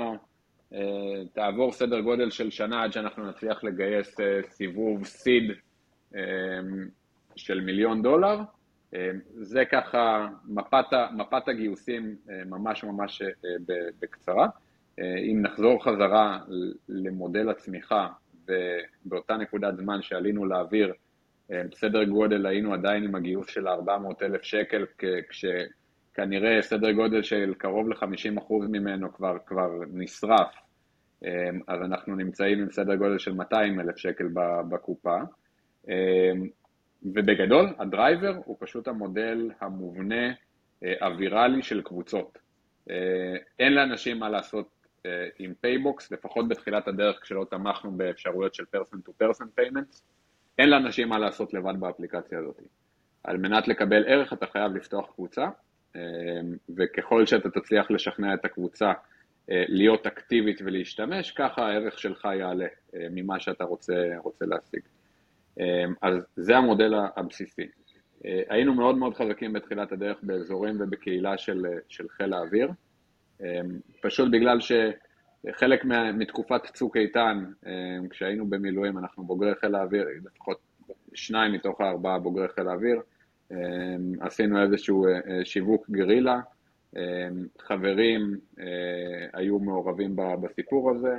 [1.32, 4.16] תעבור סדר גודל של שנה עד שאנחנו נצליח לגייס
[4.48, 5.52] סיבוב סיד
[7.36, 8.40] של מיליון דולר.
[9.34, 13.22] זה ככה מפת, מפת הגיוסים ממש ממש
[14.00, 14.48] בקצרה.
[14.98, 16.38] אם נחזור חזרה
[16.88, 18.08] למודל הצמיחה
[18.48, 20.92] ובאותה נקודת זמן שעלינו לאוויר,
[21.50, 24.86] בסדר גודל היינו עדיין עם הגיוס של 400 אלף שקל,
[26.12, 30.54] כשכנראה סדר גודל של קרוב ל-50% ממנו כבר, כבר נשרף,
[31.68, 34.28] אז אנחנו נמצאים עם סדר גודל של 200 אלף שקל
[34.68, 35.16] בקופה.
[37.02, 40.32] ובגדול, ה driver הוא פשוט המודל המובנה
[41.00, 42.38] הוויראלי של קבוצות.
[43.58, 44.86] אין לאנשים מה לעשות
[45.38, 50.02] עם פייבוקס, לפחות בתחילת הדרך כשלא תמכנו באפשרויות של person to person payments,
[50.58, 52.60] אין לאנשים מה לעשות לבד באפליקציה הזאת.
[53.24, 55.48] על מנת לקבל ערך אתה חייב לפתוח קבוצה,
[56.76, 58.92] וככל שאתה תצליח לשכנע את הקבוצה
[59.48, 62.66] להיות אקטיבית ולהשתמש, ככה הערך שלך יעלה
[63.10, 64.80] ממה שאתה רוצה, רוצה להשיג.
[66.02, 67.66] אז זה המודל הבסיסי.
[68.24, 72.70] היינו מאוד מאוד חזקים בתחילת הדרך באזורים ובקהילה של, של חיל האוויר,
[74.02, 77.44] פשוט בגלל שחלק מתקופת צוק איתן,
[78.10, 80.58] כשהיינו במילואים, אנחנו בוגרי חיל האוויר, לפחות
[81.14, 83.00] שניים מתוך הארבעה בוגרי חיל האוויר,
[84.20, 85.06] עשינו איזשהו
[85.44, 86.40] שיווק גרילה,
[87.58, 88.36] חברים
[89.32, 91.14] היו מעורבים בסיפור הזה,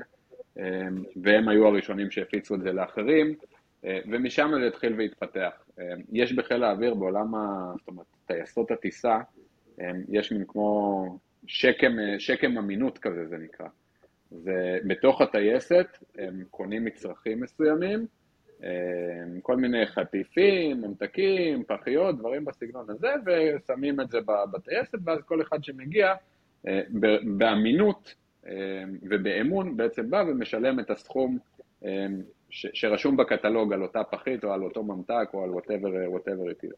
[1.23, 3.35] והם היו הראשונים שהפיצו את זה לאחרים,
[3.83, 5.65] ומשם זה התחיל והתפתח.
[6.11, 7.73] יש בחיל האוויר, בעולם, ה...
[7.79, 9.19] זאת אומרת, טייסות הטיסה,
[10.09, 11.05] יש מין כמו
[11.47, 13.67] שקם, שקם אמינות כזה זה נקרא.
[14.31, 18.05] ובתוך הטייסת הם קונים מצרכים מסוימים,
[19.41, 24.17] כל מיני חטיפים, ממתקים, פחיות, דברים בסגנון הזה, ושמים את זה
[24.51, 26.13] בטייסת, ואז כל אחד שמגיע
[27.37, 28.15] באמינות
[29.01, 31.37] ובאמון בעצם בא ומשלם את הסכום
[32.49, 36.73] שרשום בקטלוג על אותה פחית או על אותו ממתק או על whatever, whatever it is.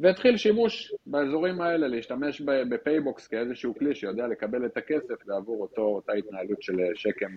[0.00, 6.12] והתחיל שימוש באזורים האלה להשתמש בפייבוקס כאיזשהו כלי שיודע לקבל את הכסף לעבור אותו, אותה
[6.12, 7.30] התנהלות של שקם,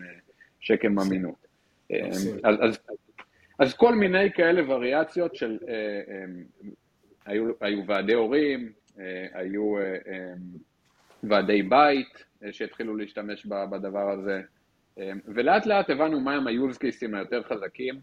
[0.60, 1.48] שקם אמינות.
[1.92, 2.80] אז, אז,
[3.60, 5.58] אז כל מיני כאלה וריאציות של,
[7.26, 8.72] היו, היו ועדי הורים,
[9.34, 9.76] היו
[11.24, 14.42] ועדי בית שהתחילו להשתמש בדבר הזה,
[15.26, 17.96] ולאט לאט הבנו מהם ה-use cases היותר חזקים,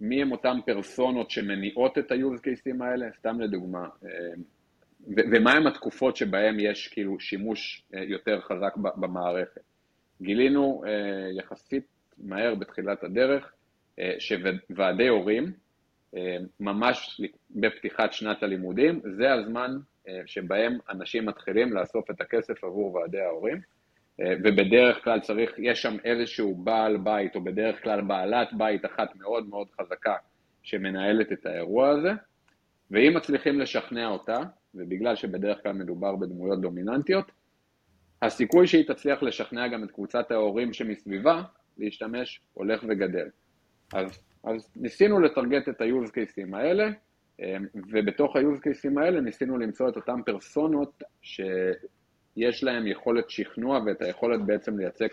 [0.00, 3.88] מי הם אותם פרסונות שמניעות את ה-use cases האלה, סתם לדוגמה,
[5.08, 9.60] ומהם התקופות שבהם יש כאילו שימוש יותר חזק במערכת.
[10.22, 10.82] גילינו
[11.38, 11.86] יחסית
[12.18, 13.52] מהר בתחילת הדרך
[14.18, 15.52] שוועדי הורים,
[16.60, 19.76] ממש בפתיחת שנת הלימודים, זה הזמן
[20.26, 23.60] שבהם אנשים מתחילים לאסוף את הכסף עבור ועדי ההורים.
[24.18, 29.48] ובדרך כלל צריך, יש שם איזשהו בעל בית, או בדרך כלל בעלת בית אחת מאוד
[29.48, 30.14] מאוד חזקה
[30.62, 32.10] שמנהלת את האירוע הזה,
[32.90, 34.38] ואם מצליחים לשכנע אותה,
[34.74, 37.32] ובגלל שבדרך כלל מדובר בדמויות דומיננטיות,
[38.22, 41.42] הסיכוי שהיא תצליח לשכנע גם את קבוצת ההורים שמסביבה
[41.78, 43.28] להשתמש הולך וגדל.
[43.92, 46.90] אז, אז ניסינו לטרגט את ה-use cases האלה,
[47.74, 54.40] ובתוך ה-use cases האלה ניסינו למצוא את אותן פרסונות שיש להם יכולת שכנוע ואת היכולת
[54.46, 55.08] בעצם לייצג,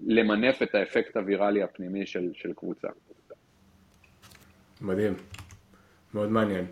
[0.00, 2.88] למנף את האפקט הוויראלי הפנימי של, של קבוצה.
[4.80, 5.14] מדהים,
[6.14, 6.66] מאוד מעניין.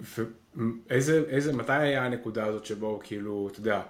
[0.00, 3.82] ואיזה, איזה, מתי היה הנקודה הזאת שבו כאילו, אתה יודע,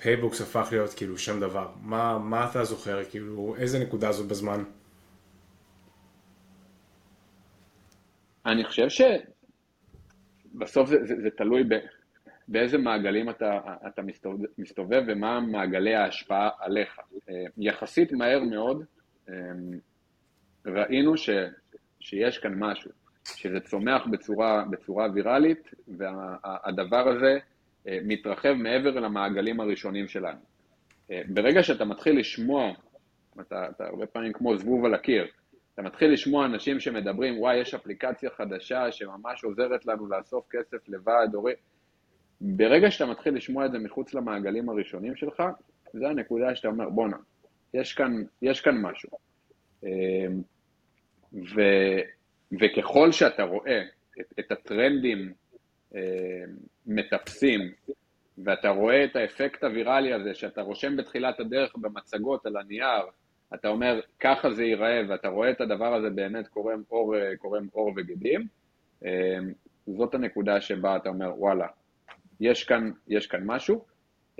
[0.00, 1.68] פייבוקס הפך להיות כאילו שם דבר?
[1.82, 4.62] מה, מה אתה זוכר, כאילו, איזה נקודה זאת בזמן?
[8.46, 11.74] אני חושב שבסוף זה, זה, זה תלוי ב,
[12.48, 16.98] באיזה מעגלים אתה, אתה מסתובב, מסתובב ומה מעגלי ההשפעה עליך.
[17.28, 18.84] אה, יחסית מהר מאוד
[19.28, 19.34] אה,
[20.66, 21.30] ראינו ש,
[22.00, 22.90] שיש כאן משהו.
[23.24, 27.38] שזה צומח בצורה, בצורה ויראלית, והדבר הזה
[27.86, 30.40] מתרחב מעבר למעגלים הראשונים שלנו.
[31.10, 32.72] אה, ברגע שאתה מתחיל לשמוע,
[33.40, 35.26] אתה, אתה הרבה פעמים כמו זבוב על הקיר,
[35.74, 41.28] אתה מתחיל לשמוע אנשים שמדברים, וואי, יש אפליקציה חדשה שממש עוזרת לנו לאסוף כסף לבד,
[41.34, 41.46] או...
[42.40, 45.42] ברגע שאתה מתחיל לשמוע את זה מחוץ למעגלים הראשונים שלך,
[45.92, 47.16] זה הנקודה שאתה אומר, בואנה,
[47.74, 47.98] יש
[48.42, 49.10] יש כאן משהו.
[49.84, 50.26] אה,
[51.32, 51.60] ו,
[52.60, 53.82] וככל שאתה רואה
[54.20, 55.32] את, את הטרנדים
[55.94, 56.00] אה,
[56.90, 57.60] מטפסים,
[58.44, 63.02] ואתה רואה את האפקט הוויראלי הזה, שאתה רושם בתחילת הדרך במצגות על הנייר,
[63.54, 67.92] אתה אומר, ככה זה ייראה, ואתה רואה את הדבר הזה באמת קורם עור, קורם עור
[67.96, 68.46] וגידים,
[69.04, 69.38] אה,
[69.86, 71.66] זאת הנקודה שבה אתה אומר, וואלה,
[72.40, 73.84] יש כאן, יש כאן משהו,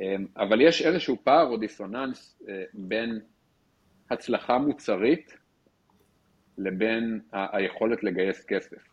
[0.01, 3.21] אה, אבל יש איזשהו פער או דיסוננס אה, בין
[4.11, 5.37] הצלחה מוצרית
[6.59, 8.90] לבין היכולת לגייס כסף.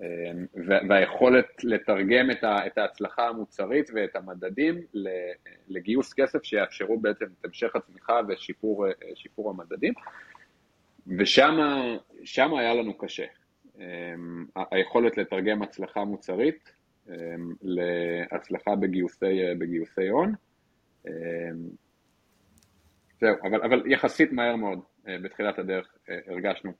[0.00, 0.46] אמ,
[0.88, 2.30] והיכולת לתרגם
[2.66, 4.80] את ההצלחה המוצרית ואת המדדים
[5.68, 9.94] לגיוס כסף שיאפשרו בעצם את המשך הצמיחה ושיפור המדדים.
[11.18, 13.24] ושם היה לנו קשה.
[13.78, 16.72] אמ, היכולת לתרגם הצלחה מוצרית
[17.08, 17.14] אמ,
[17.62, 20.32] להצלחה בגיוסי, בגיוסי הון.
[23.20, 26.72] זהו, אבל, אבל יחסית מהר מאוד אה, בתחילת הדרך אה, הרגשנו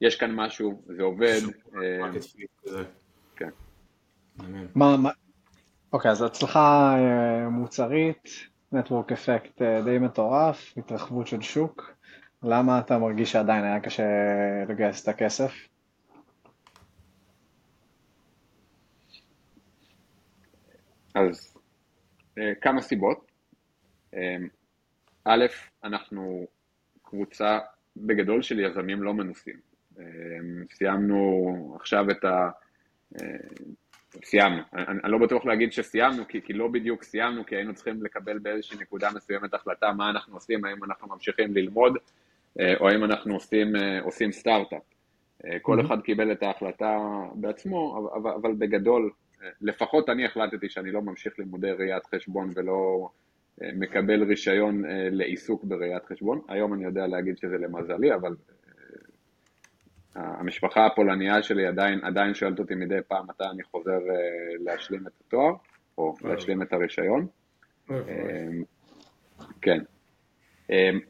[0.00, 1.40] יש כאן משהו, זה עובד.
[1.76, 2.82] אה,
[3.36, 3.50] כן.
[5.92, 8.28] אוקיי, אז הצלחה אה, מוצרית,
[8.72, 11.92] נטוורק אפקט אה, די מטורף, התרחבות של שוק.
[12.42, 14.04] למה אתה מרגיש שעדיין היה קשה
[14.68, 15.52] לגייס את הכסף?
[21.14, 21.56] אז
[22.60, 23.30] כמה סיבות.
[25.24, 25.46] א',
[25.84, 26.46] אנחנו
[27.02, 27.58] קבוצה
[27.96, 29.67] בגדול של יזמים לא מנוסים.
[29.98, 32.50] אמ, סיימנו עכשיו את ה...
[33.20, 33.26] אה,
[34.24, 34.62] סיימנו.
[34.72, 38.38] אני, אני לא בטוח להגיד שסיימנו, כי, כי לא בדיוק סיימנו, כי היינו צריכים לקבל
[38.38, 41.96] באיזושהי נקודה מסוימת החלטה מה אנחנו עושים, האם אנחנו ממשיכים ללמוד,
[42.60, 44.82] אה, או האם אנחנו עושים, אה, עושים סטארט-אפ.
[45.62, 46.98] כל אחד קיבל את ההחלטה
[47.34, 49.10] בעצמו, אבל, אבל בגדול,
[49.60, 53.08] לפחות אני החלטתי שאני לא ממשיך לימודי ראיית חשבון ולא
[53.60, 56.40] מקבל רישיון לעיסוק בראיית חשבון.
[56.48, 58.34] היום אני יודע להגיד שזה למזלי, אבל
[60.18, 65.12] המשפחה הפולניה שלי עדיין, עדיין שואלת אותי מדי פעם מתי אני חוזר אה, להשלים את
[65.26, 65.52] התואר,
[65.98, 67.26] או להשלים את הרישיון.
[67.90, 67.96] אמ,
[69.62, 69.78] כן.
[70.70, 71.00] אמ,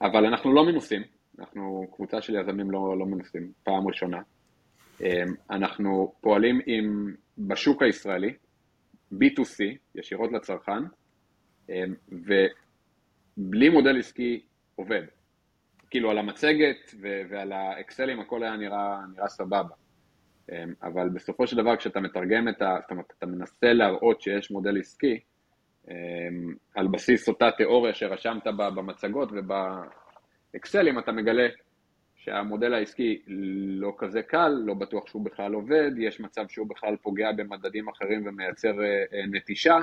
[0.00, 1.02] אבל אנחנו לא מנוסים,
[1.38, 4.22] אנחנו קבוצה של יזמים לא, לא מנוסים, פעם ראשונה.
[5.00, 8.34] אמ, אנחנו פועלים עם, בשוק הישראלי,
[9.12, 10.82] B2C, ישירות לצרכן,
[12.08, 14.42] ובלי מודל עסקי
[14.76, 15.02] עובד.
[15.94, 16.94] כאילו על המצגת
[17.30, 19.74] ועל האקסלים הכל היה נראה, נראה סבבה.
[20.52, 22.76] אמ, אבל בסופו של דבר כשאתה מתרגם את ה...
[22.82, 25.20] זאת אומרת, אתה מנסה להראות שיש מודל עסקי,
[25.90, 25.94] אמ,
[26.74, 31.48] על בסיס אותה תיאוריה שרשמת במצגות ובאקסלים, אתה מגלה
[32.16, 33.22] שהמודל העסקי
[33.78, 38.26] לא כזה קל, לא בטוח שהוא בכלל עובד, יש מצב שהוא בכלל פוגע במדדים אחרים
[38.26, 39.78] ומייצר אה, נטישה.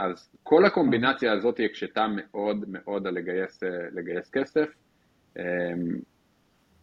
[0.00, 4.68] אמ, אז כל הקומבינציה הזאת הקשתה מאוד מאוד על לגייס, אה, לגייס כסף.
[5.38, 5.42] אמ,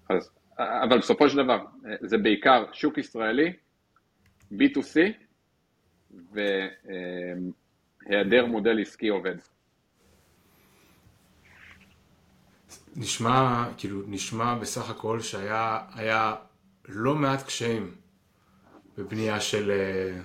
[0.10, 3.54] אז, אבל בסופו של דבר, אה, זה בעיקר שוק ישראלי,
[4.54, 5.00] B2C,
[6.32, 9.36] והיעדר מודל עסקי עובד.
[12.96, 16.36] נשמע, כאילו, נשמע בסך הכל שהיה
[16.90, 17.96] לא מעט קשיים
[18.98, 20.22] בבנייה של, אה,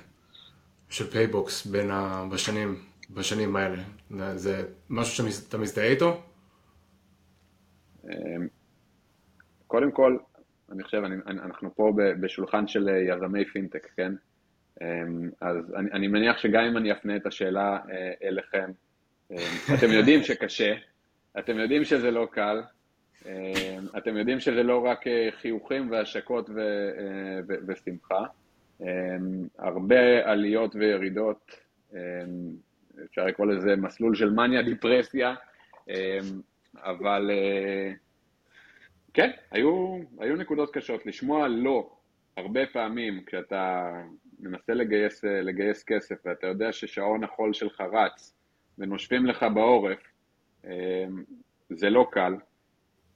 [0.93, 2.24] של פייבוקס בין ה...
[2.32, 2.74] בשנים,
[3.11, 3.82] בשנים האלה?
[4.34, 6.22] זה משהו שאתה מזדהה איתו?
[8.05, 8.49] אמ,
[9.66, 10.16] קודם כל,
[10.72, 14.12] אני חושב, אני, אנחנו פה בשולחן של יזמי פינטק, כן?
[14.82, 18.70] אמ, אז אני, אני מניח שגם אם אני אפנה את השאלה אה, אליכם,
[19.30, 19.36] אמ,
[19.74, 20.74] אתם יודעים שקשה,
[21.38, 22.62] אתם יודעים שזה לא קל,
[23.99, 26.61] אתם יודעים שזה לא רק אה, חיוכים והשקות ו,
[26.99, 28.24] אה, ו, ושמחה,
[29.59, 31.57] הרבה עליות וירידות,
[33.05, 35.35] אפשר לקרוא לזה מסלול של מניה דיפרסיה,
[36.77, 37.31] אבל
[39.14, 41.07] כן, היו, היו נקודות קשות.
[41.07, 41.91] לשמוע לא
[42.37, 43.93] הרבה פעמים כשאתה
[44.41, 48.35] מנסה לגייס, לגייס כסף ואתה יודע ששעון החול שלך רץ
[48.79, 49.99] ונושפים לך בעורף,
[50.64, 50.70] אמ,
[51.70, 52.35] זה לא קל.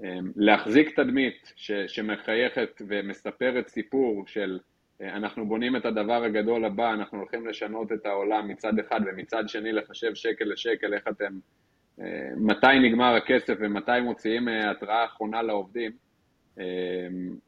[0.05, 6.93] אמ, להחזיק תדמית ש, שמחייכת ומספרת סיפור של אה, אנחנו בונים את הדבר הגדול הבא,
[6.93, 11.39] אנחנו הולכים לשנות את העולם מצד אחד ומצד שני לחשב שקל לשקל איך אתם
[12.37, 15.93] מתי נגמר הכסף ומתי מוציאים אה, התראה אחרונה לעובדים,
[16.59, 16.65] אה,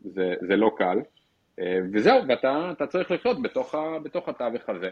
[0.05, 0.99] זה, זה לא קל.
[1.61, 4.91] אה, וזהו, ואתה צריך לחיות בתוך, בתוך התווך הזה.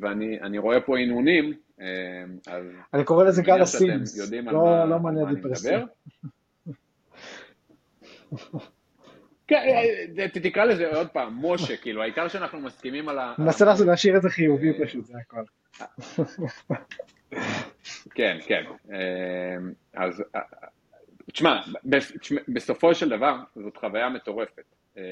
[0.00, 1.52] ואני רואה פה עינונים,
[2.46, 2.64] אז...
[2.94, 5.84] אני קורא לזה גל הסימס, לא, לא מעניין דיפרסיה.
[10.16, 13.34] כן, תקרא לזה עוד פעם, משה, כאילו, העיקר שאנחנו מסכימים על ה...
[13.38, 15.44] ננסה להשאיר את זה חיובי פשוט, זה הכל.
[18.14, 18.64] כן, כן.
[18.90, 20.22] אמ, אז
[21.32, 21.60] תשמע,
[22.48, 24.62] בסופו של דבר זאת חוויה מטורפת.
[24.94, 25.02] כן.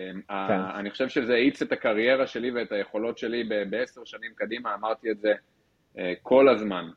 [0.75, 5.21] אני חושב שזה האיץ את הקריירה שלי ואת היכולות שלי בעשר שנים קדימה, אמרתי את
[5.21, 5.33] זה
[5.99, 6.91] אה, כל הזמן.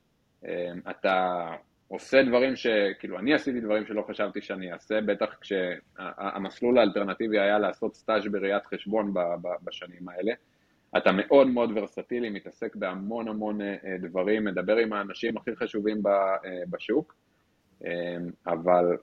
[0.89, 1.48] אתה
[1.94, 2.68] עושה דברים ש...
[3.00, 8.66] כאילו, אני עשיתי דברים שלא חשבתי שאני אעשה, בטח כשהמסלול האלטרנטיבי היה לעשות סטאז' בראיית
[8.66, 9.14] חשבון
[9.64, 10.34] בשנים האלה.
[10.98, 16.38] אתה מאוד מאוד ורסטילי, מתעסק בהמון המון אה, דברים, מדבר עם האנשים הכי חשובים אה,
[16.70, 17.16] בשוק,
[17.86, 18.18] אה,
[18.48, 18.98] אבל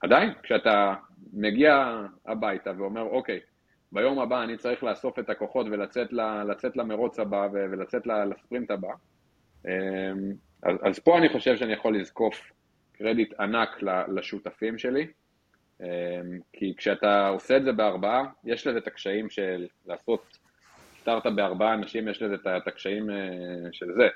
[0.00, 0.94] עדיין, כשאתה
[1.32, 3.40] מגיע הביתה ואומר, אוקיי,
[3.92, 8.92] ביום הבא אני צריך לאסוף את הכוחות ולצאת למרוץ הבא ולצאת לספרינט הבא,
[10.64, 12.52] אז, אז פה אני חושב שאני יכול לזקוף
[12.92, 15.06] קרדיט ענק לשותפים שלי,
[15.80, 15.86] אמ,
[16.52, 20.38] כי כשאתה עושה את זה בארבעה, יש לזה את הקשיים של לעשות
[21.00, 23.16] סטארט-אפ בארבעה אנשים, יש לזה את הקשיים אה,
[23.72, 24.08] של זה,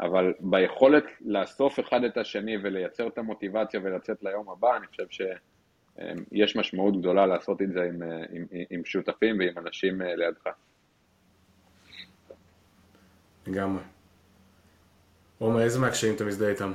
[0.00, 6.56] אבל ביכולת לאסוף אחד את השני ולייצר את המוטיבציה ולצאת ליום הבא, אני חושב שיש
[6.56, 10.48] משמעות גדולה לעשות את זה עם, אה, עם, עם שותפים ועם אנשים אה, לידך.
[13.46, 13.95] לגמרי.
[15.38, 16.72] עומר, איזה מהקשיים אתה מזדהה איתם?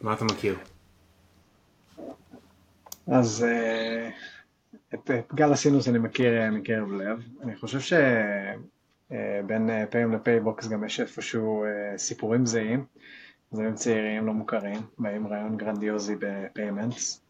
[0.00, 0.58] מה אתה מכיר?
[3.06, 4.10] אז אה,
[4.94, 7.22] את, גל הסינוס אני מכיר אה, מקרב לב.
[7.42, 11.64] אני חושב שבין אה, פיים ל Paybox גם יש איפשהו
[11.96, 12.84] סיפורים זהים.
[13.52, 17.20] יזמים צעירים, לא מוכרים, באים רעיון גרנדיוזי ב payments.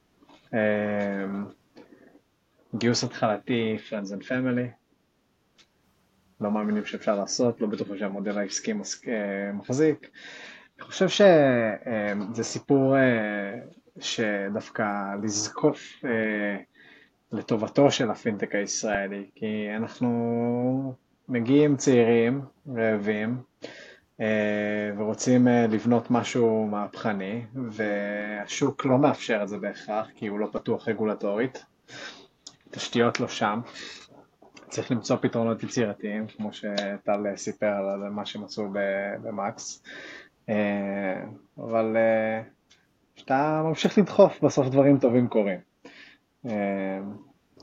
[2.74, 4.77] גיוס התחלתי, Friends and Family.
[6.40, 8.72] לא מאמינים שאפשר לעשות, לא בטוחים שהמודל העסקי
[9.54, 10.10] מחזיק.
[10.78, 12.94] אני חושב שזה סיפור
[14.00, 16.56] שדווקא לזקוף אה,
[17.32, 20.94] לטובתו של הפינטק הישראלי, כי אנחנו
[21.28, 22.40] מגיעים צעירים,
[22.76, 23.36] רעבים,
[24.20, 30.48] אה, ורוצים אה, לבנות משהו מהפכני, והשוק לא מאפשר את זה בהכרח, כי הוא לא
[30.52, 31.64] פתוח רגולטורית,
[32.70, 33.60] תשתיות לא שם.
[34.68, 38.68] צריך למצוא פתרונות יצירתיים, כמו שטל סיפר על מה שהם עשו
[39.22, 39.82] במקס.
[40.48, 41.24] אה,
[41.58, 42.42] אבל אה,
[43.16, 45.58] שאתה ממשיך לדחוף, בסוף דברים טובים קורים.
[46.46, 46.98] אה,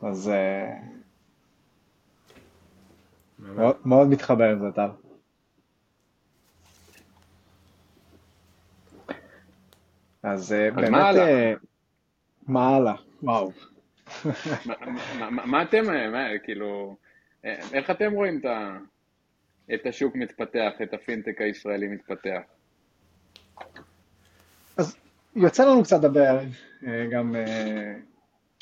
[0.03, 0.32] אז
[3.39, 4.89] מאוד, מאוד מתחבר עם זה, טל.
[10.24, 11.53] אז באמת, מה הלאה?
[12.47, 12.95] מה הלאה?
[13.24, 13.51] וואו.
[15.22, 15.84] מה אתם,
[16.43, 16.95] כאילו,
[17.43, 18.41] איך אתם רואים
[19.74, 22.41] את השוק מתפתח, את הפינטק הישראלי מתפתח?
[24.78, 24.97] אז
[25.36, 26.39] יוצא לנו קצת לדבר,
[26.88, 27.93] אה, גם אה,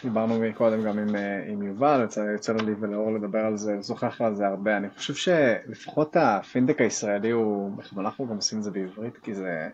[0.03, 4.21] דיברנו קודם גם עם, אה, עם יובל, יוצא, יוצא לי ולאור לדבר על זה, לשוחח
[4.21, 4.77] על זה הרבה.
[4.77, 9.69] אני חושב שלפחות הפינטק הישראלי הוא, בכוונה אנחנו גם עושים את זה בעברית, כי זה,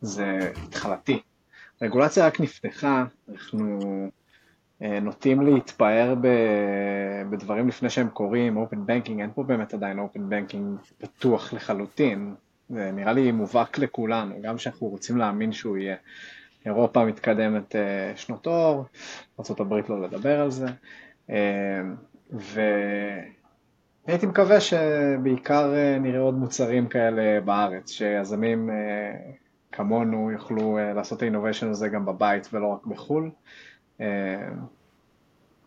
[0.00, 1.22] זה התחלתי.
[1.80, 3.80] הרגולציה רק נפתחה, אנחנו
[5.02, 6.14] נוטים להתפאר
[7.30, 12.34] בדברים לפני שהם קורים, open banking, אין פה באמת עדיין open banking פתוח לחלוטין,
[12.68, 15.96] זה נראה לי מובהק לכולנו, גם שאנחנו רוצים להאמין שהוא יהיה.
[16.66, 18.84] אירופה מתקדמת אה, שנות אור,
[19.40, 20.66] ארה"ב לא לדבר על זה,
[21.30, 21.82] אה,
[24.06, 29.14] הייתי מקווה שבעיקר אה, נראה עוד מוצרים כאלה בארץ, שיזמים אה,
[29.72, 33.30] כמונו יוכלו אה, לעשות את האינוביישן הזה גם בבית ולא רק בחו"ל.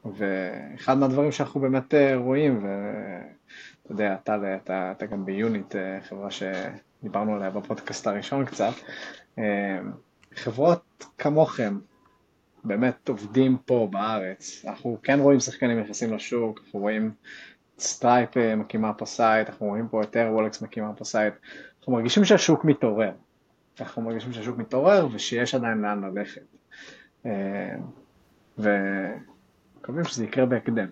[0.05, 5.75] ואחד מהדברים שאנחנו באמת רואים, ואתה יודע, אתה, אתה, אתה גם ביוניט,
[6.09, 8.73] חברה שדיברנו עליה בפודקאסט הראשון קצת,
[10.35, 11.77] חברות כמוכם,
[12.65, 14.65] באמת עובדים פה בארץ.
[14.67, 17.11] אנחנו כן רואים שחקנים נכנסים לשוק, אנחנו רואים
[17.79, 21.33] Stripe אה, מקימה פה site, אנחנו רואים פה את Airwallex מקימה פה site,
[21.79, 23.11] אנחנו מרגישים שהשוק מתעורר,
[23.79, 26.41] אנחנו מרגישים שהשוק מתעורר ושיש עדיין לאן ללכת,
[27.25, 27.75] אה,
[28.57, 30.87] ומקווים שזה יקרה בהקדם.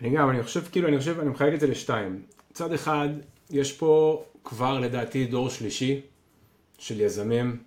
[0.00, 2.22] אני גם, אני חושב, כאילו, אני חושב, אני מחלק את זה לשתיים.
[2.52, 3.08] צד אחד,
[3.50, 6.00] יש פה כבר לדעתי דור שלישי
[6.78, 7.62] של יזמים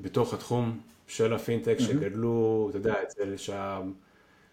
[0.00, 1.82] בתוך התחום של הפינטק mm-hmm.
[1.82, 3.92] שגדלו, אתה יודע, אצל שם...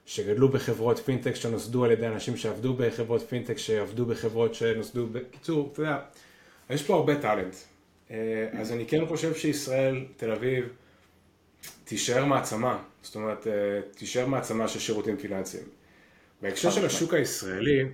[0.10, 5.82] שגדלו בחברות פינטק שנוסדו על ידי אנשים שעבדו בחברות פינטק, שעבדו בחברות שנוסדו, בקיצור, אתה
[5.82, 6.00] יודע,
[6.70, 7.56] יש פה הרבה talent.
[8.12, 10.66] אה, אז אני כן חושב שישראל, תל אביב,
[11.84, 13.52] תישאר מעצמה, זאת אומרת, אה,
[13.96, 15.64] תישאר מעצמה של שירותים פיננסיים.
[16.42, 17.86] בהקשר של השוק הישראלי,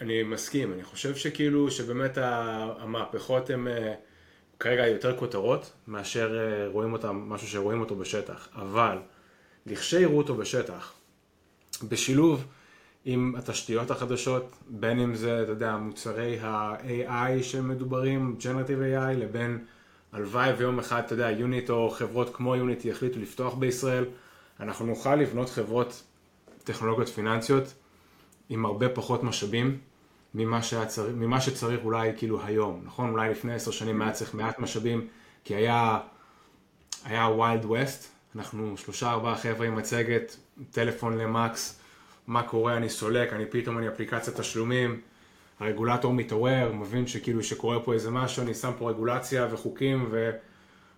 [0.00, 3.94] אני מסכים, אני חושב שכאילו, שבאמת המהפכות הן אה,
[4.60, 6.38] כרגע יותר כותרות, מאשר
[6.72, 8.98] רואים אותם, משהו שרואים אותו בשטח, אבל
[9.66, 10.94] לכשיראו אותו בשטח,
[11.88, 12.46] בשילוב
[13.04, 19.64] עם התשתיות החדשות, בין אם זה, אתה יודע, מוצרי ה-AI שמדוברים, Generative AI, לבין
[20.12, 24.04] הלוואי ויום אחד, אתה יודע, יוניט או חברות כמו יוניט יחליטו לפתוח בישראל,
[24.60, 26.02] אנחנו נוכל לבנות חברות
[26.64, 27.74] טכנולוגיות פיננסיות
[28.48, 29.78] עם הרבה פחות משאבים
[30.34, 33.10] ממה, צריך, ממה שצריך אולי כאילו היום, נכון?
[33.10, 35.06] אולי לפני עשר שנים היה צריך מעט משאבים
[35.44, 35.98] כי היה,
[37.04, 40.36] היה Wild West, אנחנו שלושה ארבעה חבר'ה עם מצגת,
[40.70, 41.80] טלפון למקס,
[42.26, 45.00] מה קורה, אני סולק, אני פתאום אני אפליקציית תשלומים,
[45.60, 50.30] הרגולטור מתעורר, מבין שכאילו שקורה פה איזה משהו, אני שם פה רגולציה וחוקים ו...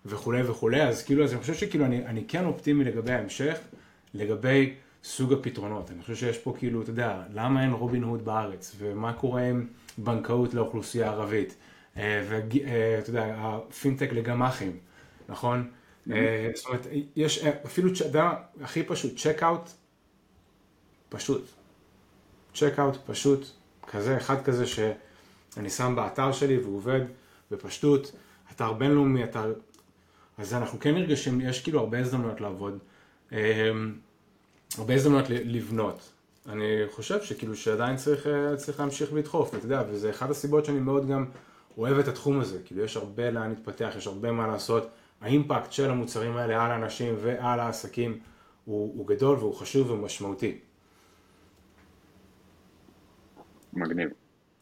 [0.07, 3.59] וכולי וכולי, אז כאילו, אז אני חושב שכאילו אני, אני כן אופטימי לגבי ההמשך,
[4.15, 5.91] לגבי סוג הפתרונות.
[5.91, 9.67] אני חושב שיש פה כאילו, אתה יודע, למה אין רובין הוד בארץ, ומה קורה עם
[9.99, 11.55] בנקאות לאוכלוסייה ערבית,
[11.97, 14.77] אה, ואתה אה, יודע, הפינטק לגמ"חים,
[15.29, 15.71] נכון?
[16.13, 16.87] אה, זאת אומרת,
[17.17, 18.31] יש אפילו, אתה יודע,
[18.61, 19.71] הכי פשוט, checkout,
[21.09, 21.45] פשוט.
[22.55, 23.47] checkout פשוט,
[23.91, 27.01] כזה, אחד כזה שאני שם באתר שלי והוא עובד
[27.51, 28.13] בפשטות,
[28.53, 29.53] אתר בינלאומי, אתר...
[30.39, 32.79] אז אנחנו כן נרגשים, יש כאילו הרבה הזדמנויות לעבוד,
[33.33, 33.71] אה,
[34.79, 36.11] הרבה הזדמנויות לבנות.
[36.49, 38.27] אני חושב שכאילו שעדיין צריך,
[38.57, 41.27] צריך להמשיך ולדחוף, אתה יודע, וזה אחת הסיבות שאני מאוד גם
[41.79, 44.89] אוהב את התחום הזה, כאילו יש הרבה לאן להתפתח, יש הרבה מה לעשות.
[45.21, 48.19] האימפקט של המוצרים האלה על האנשים ועל העסקים
[48.65, 50.59] הוא, הוא גדול והוא חשוב ומשמעותי.
[53.73, 54.09] מגניב.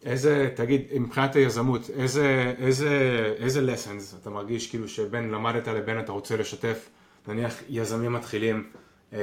[0.05, 2.91] איזה, תגיד, מבחינת היזמות, איזה, איזה,
[3.39, 6.91] איזה lessons אתה מרגיש כאילו שבין למדת לבין אתה רוצה לשתף,
[7.29, 8.71] נניח יזמים מתחילים
[9.13, 9.19] אה,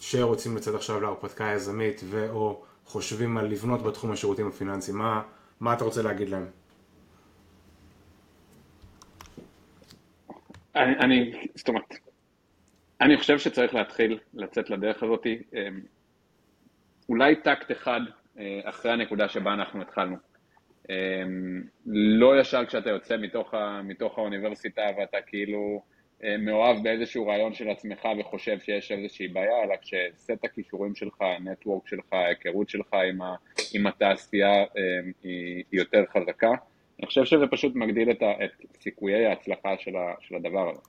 [0.00, 5.22] שרוצים לצאת עכשיו להרפתקה יזמית ו/או חושבים על לבנות בתחום השירותים הפיננסיים, מה,
[5.60, 6.46] מה אתה רוצה להגיד להם?
[10.76, 11.94] אני, אני, זאת אומרת,
[13.00, 15.80] אני חושב שצריך להתחיל לצאת לדרך הזאת, אמ,
[17.08, 18.12] אולי טקט אחד אה,
[18.64, 20.16] אחרי הנקודה שבה אנחנו התחלנו.
[20.90, 25.82] אמ, לא ישר כשאתה יוצא מתוך, ה, מתוך האוניברסיטה ואתה כאילו
[26.24, 31.88] אה, מאוהב באיזשהו רעיון של עצמך וחושב שיש איזושהי בעיה, אלא כשסט הכישורים שלך, הנטוורק
[31.88, 33.34] שלך, ההיכרות שלך עם, ה,
[33.74, 36.50] עם התעשייה אמ, היא יותר חזקה.
[36.98, 40.80] אני חושב שזה פשוט מגדיל את, ה, את סיכויי ההצלחה של, ה, של הדבר הזה.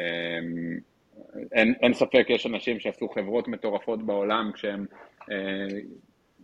[0.00, 0.78] אמ,
[1.52, 4.86] אין, אין ספק, יש אנשים שעשו חברות מטורפות בעולם כשהם
[5.30, 5.78] אה,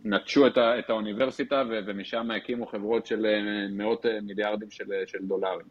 [0.05, 5.19] נטשו את, את האוניברסיטה ו, ומשם הקימו חברות של אה, מאות אה, מיליארדים של, של
[5.21, 5.65] דולרים.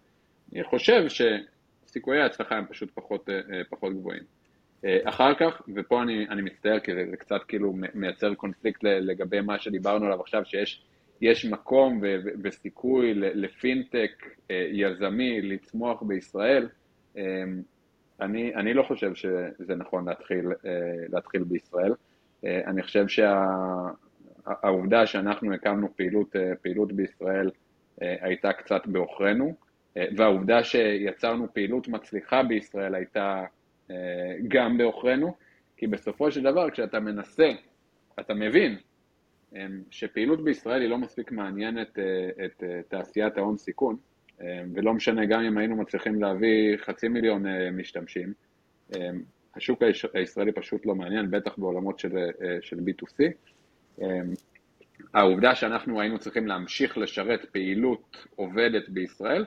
[0.53, 3.29] אני חושב שסיכויי ההצלחה הם פשוט פחות,
[3.71, 4.23] פחות גבוהים.
[5.05, 9.59] אחר כך, ופה אני, אני מצטער כי זה, זה קצת כאילו מייצר קונפליקט לגבי מה
[9.59, 10.85] שדיברנו עליו עכשיו, שיש
[11.21, 12.01] יש מקום
[12.43, 16.69] וסיכוי לפינטק אה, יזמי לצמוח בישראל,
[17.17, 17.23] אמ,
[18.21, 20.71] אני, אני לא חושב שזה נכון להתחיל, אה,
[21.13, 21.93] להתחיל בישראל.
[22.45, 24.04] אה, אני חושב שהעובדה
[24.91, 27.51] שה, שאנחנו הקמנו פעילות, פעילות בישראל
[28.01, 29.55] הייתה קצת בעוכרינו,
[30.17, 33.45] והעובדה שיצרנו פעילות מצליחה בישראל הייתה
[34.49, 35.35] גם בעוכרינו,
[35.77, 37.51] כי בסופו של דבר כשאתה מנסה,
[38.21, 38.77] אתה מבין
[39.91, 43.97] שפעילות בישראל היא לא מספיק מעניינת אה, את אה, תעשיית ההון סיכון,
[44.75, 48.33] ולא משנה גם אם היינו מצליחים להביא חצי מיליון אה, משתמשים,
[49.55, 49.83] השוק
[50.15, 52.17] הישראלי פשוט לא מעניין, בטח בעולמות של,
[52.61, 53.17] של B2C,
[55.15, 59.45] העובדה שאנחנו היינו צריכים להמשיך לשרת פעילות עובדת בישראל,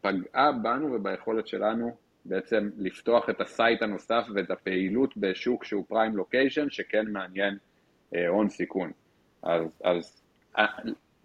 [0.00, 6.16] פגעה בנו וביכולת שלנו בעצם לפתוח את ה site הנוסף ואת הפעילות בשוק שהוא prime
[6.16, 7.58] location, שכן מעניין
[8.28, 8.90] הון סיכון.
[9.42, 10.22] אז, אז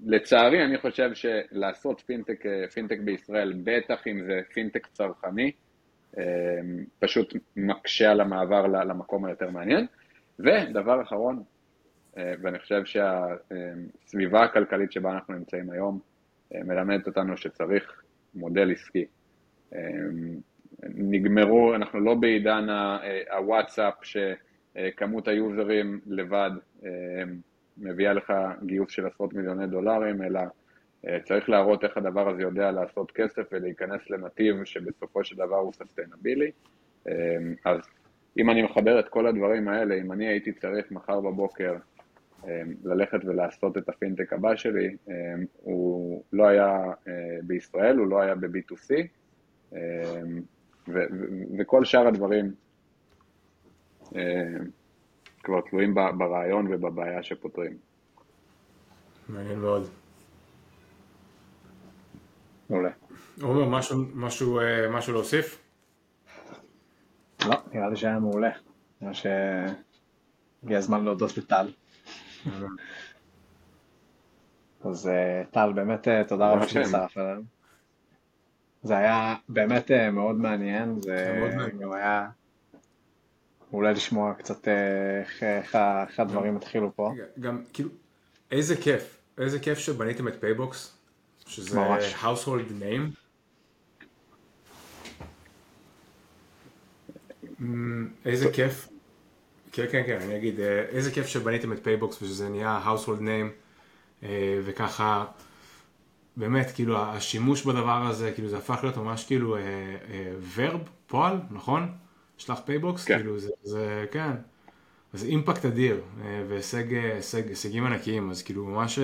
[0.05, 2.43] לצערי אני חושב שלעשות פינטק,
[2.74, 5.51] פינטק בישראל, בטח אם זה פינטק צרכני,
[6.99, 9.86] פשוט מקשה על המעבר למקום היותר מעניין.
[10.39, 11.43] ודבר אחרון,
[12.18, 15.99] ואני חושב שהסביבה הכלכלית שבה אנחנו נמצאים היום
[16.51, 18.01] מלמדת אותנו שצריך
[18.36, 19.05] מודל עסקי.
[20.84, 22.68] נגמרו, אנחנו לא בעידן
[23.32, 26.51] הוואטסאפ שכמות היוזרים לבד
[27.78, 28.34] מביאה לך
[28.66, 30.39] גיוס של עשרות מיליוני דולרים, אלא
[31.24, 36.51] צריך להראות איך הדבר הזה יודע לעשות כסף ולהיכנס לנתיב שבסופו של דבר הוא sustainable.
[37.66, 37.80] אז
[38.38, 41.76] אם אני מחבר את כל הדברים האלה, אם אני הייתי צריך מחר בבוקר
[42.84, 44.98] ללכת ולעשות את הפינטק הבא שלי,
[45.58, 46.78] הוא לא היה
[47.44, 48.89] בישראל, הוא לא היה ב-B2C,
[51.60, 52.54] וכל שאר הדברים
[55.44, 57.78] כבר תלויים ברעיון ובבעיה שפותרים.
[59.30, 59.89] מעניין מאוד.
[62.70, 62.92] מעולה.
[63.42, 64.60] עומר, משהו, משהו,
[64.92, 65.62] משהו להוסיף?
[67.46, 68.52] לא, נראה לי שהיה מעולה.
[69.02, 71.68] נראה שהגיע הזמן להודות לטל.
[74.86, 75.10] אז
[75.52, 77.42] טל, באמת תודה רבה שהצטרפת אלינו.
[78.84, 82.30] זה היה באמת מאוד מעניין, זה גם היה
[83.74, 84.68] אולי לשמוע קצת
[85.42, 87.14] איך הדברים התחילו פה.
[87.39, 87.89] גם כאילו,
[88.52, 90.97] איזה כיף, איזה כיף שבניתם את Paybox,
[91.46, 91.80] שזה
[92.22, 93.22] household name.
[98.26, 98.88] איזה כיף,
[99.72, 100.59] כן כן כן, אני אגיד,
[100.89, 104.26] איזה כיף שבניתם את Paybox ושזה נהיה household name
[104.65, 105.26] וככה,
[106.38, 109.57] באמת, כאילו השימוש בדבר הזה, כאילו זה הפך להיות ממש כאילו
[110.55, 111.91] verb, פועל, נכון?
[112.38, 113.17] שלח Paybox, כן.
[113.17, 114.32] כאילו זה, זה, כן,
[115.13, 116.01] זה אימפקט אדיר
[116.47, 118.99] והישג, הישג, הישגים ענקיים, אז כאילו ממש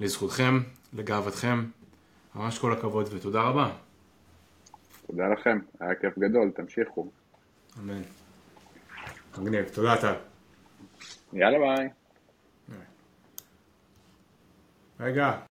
[0.00, 0.60] לזכותכם,
[0.92, 1.64] לגאוותכם,
[2.34, 3.70] ממש כל הכבוד ותודה רבה.
[5.06, 7.10] תודה לכם, היה כיף גדול, תמשיכו.
[7.78, 8.02] אמן.
[9.38, 10.14] מגניב, תודה טל.
[11.32, 11.88] יאללה ביי.
[15.00, 15.42] רגע.